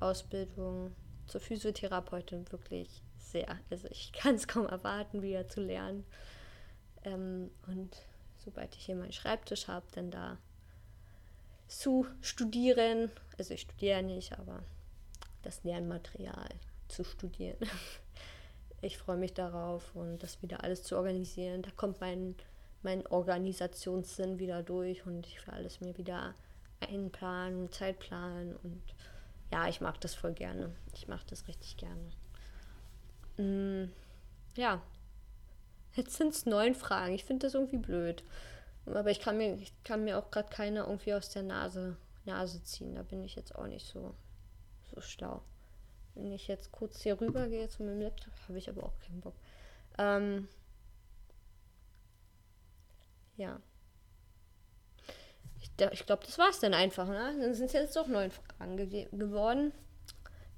Ausbildung 0.00 0.94
zur 1.26 1.40
Physiotherapeutin 1.40 2.50
wirklich 2.50 3.02
sehr. 3.18 3.58
Also 3.70 3.88
ich 3.90 4.12
kann 4.12 4.34
es 4.34 4.48
kaum 4.48 4.66
erwarten, 4.66 5.22
wieder 5.22 5.48
zu 5.48 5.60
lernen. 5.60 6.04
Ähm, 7.04 7.50
und 7.66 7.96
sobald 8.44 8.74
ich 8.74 8.86
hier 8.86 8.96
meinen 8.96 9.12
Schreibtisch 9.12 9.68
habe, 9.68 9.86
dann 9.92 10.10
da 10.10 10.38
zu 11.68 12.06
studieren. 12.20 13.10
Also 13.38 13.54
ich 13.54 13.62
studiere 13.62 14.02
nicht, 14.02 14.38
aber 14.38 14.62
das 15.42 15.64
Lernmaterial 15.64 16.48
zu 16.88 17.04
studieren. 17.04 17.58
Ich 18.82 18.98
freue 18.98 19.16
mich 19.16 19.32
darauf 19.32 19.94
und 19.94 20.18
das 20.24 20.42
wieder 20.42 20.64
alles 20.64 20.82
zu 20.82 20.96
organisieren. 20.96 21.62
Da 21.62 21.70
kommt 21.70 22.00
mein, 22.00 22.34
mein 22.82 23.06
Organisationssinn 23.06 24.40
wieder 24.40 24.62
durch 24.64 25.06
und 25.06 25.26
ich 25.26 25.46
will 25.46 25.54
alles 25.54 25.80
mir 25.80 25.96
wieder 25.96 26.34
einplanen, 26.80 27.70
Zeitplanen 27.70 28.56
und 28.56 28.82
ja, 29.52 29.68
ich 29.68 29.80
mag 29.80 30.00
das 30.00 30.14
voll 30.16 30.32
gerne. 30.32 30.74
Ich 30.94 31.06
mache 31.06 31.24
das 31.28 31.46
richtig 31.46 31.76
gerne. 31.76 32.10
Mm, 33.36 33.92
ja, 34.56 34.82
jetzt 35.94 36.16
sind 36.16 36.34
es 36.34 36.44
neun 36.44 36.74
Fragen. 36.74 37.14
Ich 37.14 37.24
finde 37.24 37.46
das 37.46 37.54
irgendwie 37.54 37.78
blöd. 37.78 38.24
Aber 38.86 39.10
ich 39.10 39.20
kann 39.20 39.36
mir, 39.36 39.54
ich 39.54 39.72
kann 39.84 40.02
mir 40.02 40.18
auch 40.18 40.30
gerade 40.32 40.48
keine 40.48 40.80
irgendwie 40.80 41.14
aus 41.14 41.28
der 41.28 41.44
Nase, 41.44 41.96
Nase 42.24 42.64
ziehen. 42.64 42.96
Da 42.96 43.02
bin 43.02 43.22
ich 43.22 43.36
jetzt 43.36 43.54
auch 43.54 43.68
nicht 43.68 43.86
so, 43.86 44.12
so 44.92 45.00
schlau. 45.00 45.42
Wenn 46.14 46.32
ich 46.32 46.48
jetzt 46.48 46.72
kurz 46.72 47.00
hier 47.02 47.20
rüber 47.20 47.48
gehe 47.48 47.68
zu 47.68 47.82
meinem 47.82 48.02
Laptop, 48.02 48.32
habe 48.48 48.58
ich 48.58 48.68
aber 48.68 48.84
auch 48.84 48.98
keinen 49.00 49.20
Bock. 49.20 49.34
Ähm, 49.98 50.48
ja. 53.36 53.60
Ich, 55.60 55.70
ich 55.92 56.06
glaube, 56.06 56.24
das 56.26 56.38
war 56.38 56.50
es 56.50 56.60
dann 56.60 56.74
einfach. 56.74 57.08
Ne? 57.08 57.34
Dann 57.40 57.54
sind 57.54 57.66
es 57.66 57.72
jetzt 57.72 57.96
doch 57.96 58.08
neun 58.08 58.30
Fragen 58.30 58.76
ge 58.76 59.08
geworden. 59.12 59.72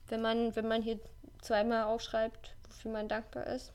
Wenn 0.09 0.23
man, 0.23 0.55
wenn 0.57 0.67
man 0.67 0.83
hier 0.83 0.99
zweimal 1.41 1.85
aufschreibt, 1.85 2.55
wofür 2.69 2.91
man 2.91 3.09
dankbar 3.09 3.47
ist. 3.47 3.73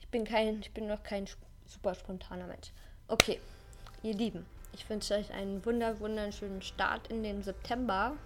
Ich 0.00 0.08
bin 0.08 0.24
kein, 0.24 0.60
ich 0.60 0.72
bin 0.72 0.86
noch 0.86 1.02
kein 1.02 1.26
super 1.66 1.94
spontaner 1.94 2.46
Mensch. 2.46 2.72
Okay, 3.08 3.40
ihr 4.02 4.14
Lieben, 4.14 4.44
ich 4.72 4.88
wünsche 4.88 5.14
euch 5.14 5.32
einen 5.32 5.64
wunder, 5.64 5.98
wunderschönen 6.00 6.62
Start 6.62 7.08
in 7.08 7.22
den 7.22 7.42
September 7.42 8.16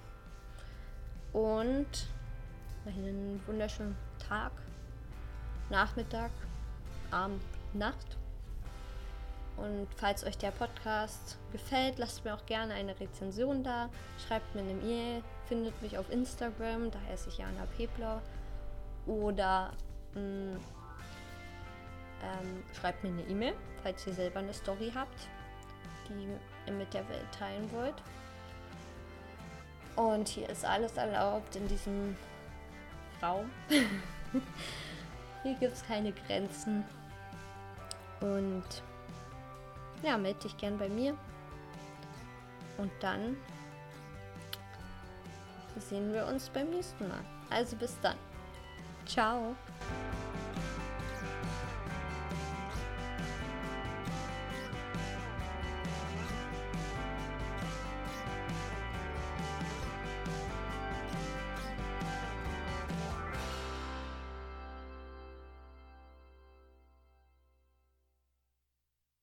und 1.34 1.86
einen 2.86 3.42
wunderschönen 3.46 3.96
Tag, 4.26 4.52
Nachmittag, 5.68 6.30
Abend, 7.10 7.42
Nacht. 7.74 8.16
Und 9.56 9.86
falls 9.96 10.24
euch 10.24 10.38
der 10.38 10.50
Podcast 10.50 11.38
gefällt, 11.52 11.98
lasst 11.98 12.24
mir 12.24 12.34
auch 12.34 12.46
gerne 12.46 12.74
eine 12.74 12.98
Rezension 12.98 13.62
da. 13.62 13.88
Schreibt 14.26 14.54
mir 14.54 14.62
eine 14.62 14.72
E-Mail, 14.72 15.22
findet 15.46 15.80
mich 15.82 15.98
auf 15.98 16.10
Instagram, 16.10 16.90
da 16.90 16.98
heiße 17.08 17.28
ich 17.28 17.38
Jana 17.38 17.66
Pebler. 17.76 18.20
Oder 19.06 19.72
mh, 20.14 20.20
mm, 20.20 20.56
ähm, 22.22 22.64
schreibt 22.78 23.02
mir 23.04 23.10
eine 23.10 23.22
E-Mail, 23.22 23.54
falls 23.82 24.06
ihr 24.06 24.14
selber 24.14 24.40
eine 24.40 24.54
Story 24.54 24.90
habt, 24.94 25.28
die 26.08 26.28
ihr 26.66 26.72
mit 26.72 26.92
der 26.94 27.08
Welt 27.08 27.30
teilen 27.38 27.70
wollt. 27.72 28.02
Und 29.96 30.28
hier 30.28 30.48
ist 30.48 30.64
alles 30.64 30.96
erlaubt 30.96 31.54
in 31.56 31.68
diesem 31.68 32.16
Raum. 33.22 33.50
hier 35.42 35.54
gibt 35.54 35.72
es 35.72 35.86
keine 35.86 36.12
Grenzen. 36.12 36.84
Und 38.20 38.64
ja, 40.02 40.16
melde 40.18 40.40
dich 40.40 40.56
gern 40.56 40.78
bei 40.78 40.88
mir. 40.88 41.16
Und 42.78 42.90
dann 43.00 43.36
sehen 45.78 46.12
wir 46.12 46.26
uns 46.26 46.48
beim 46.50 46.70
nächsten 46.70 47.08
Mal. 47.08 47.24
Also 47.50 47.76
bis 47.76 47.98
dann. 48.00 48.16
Ciao. 49.06 49.54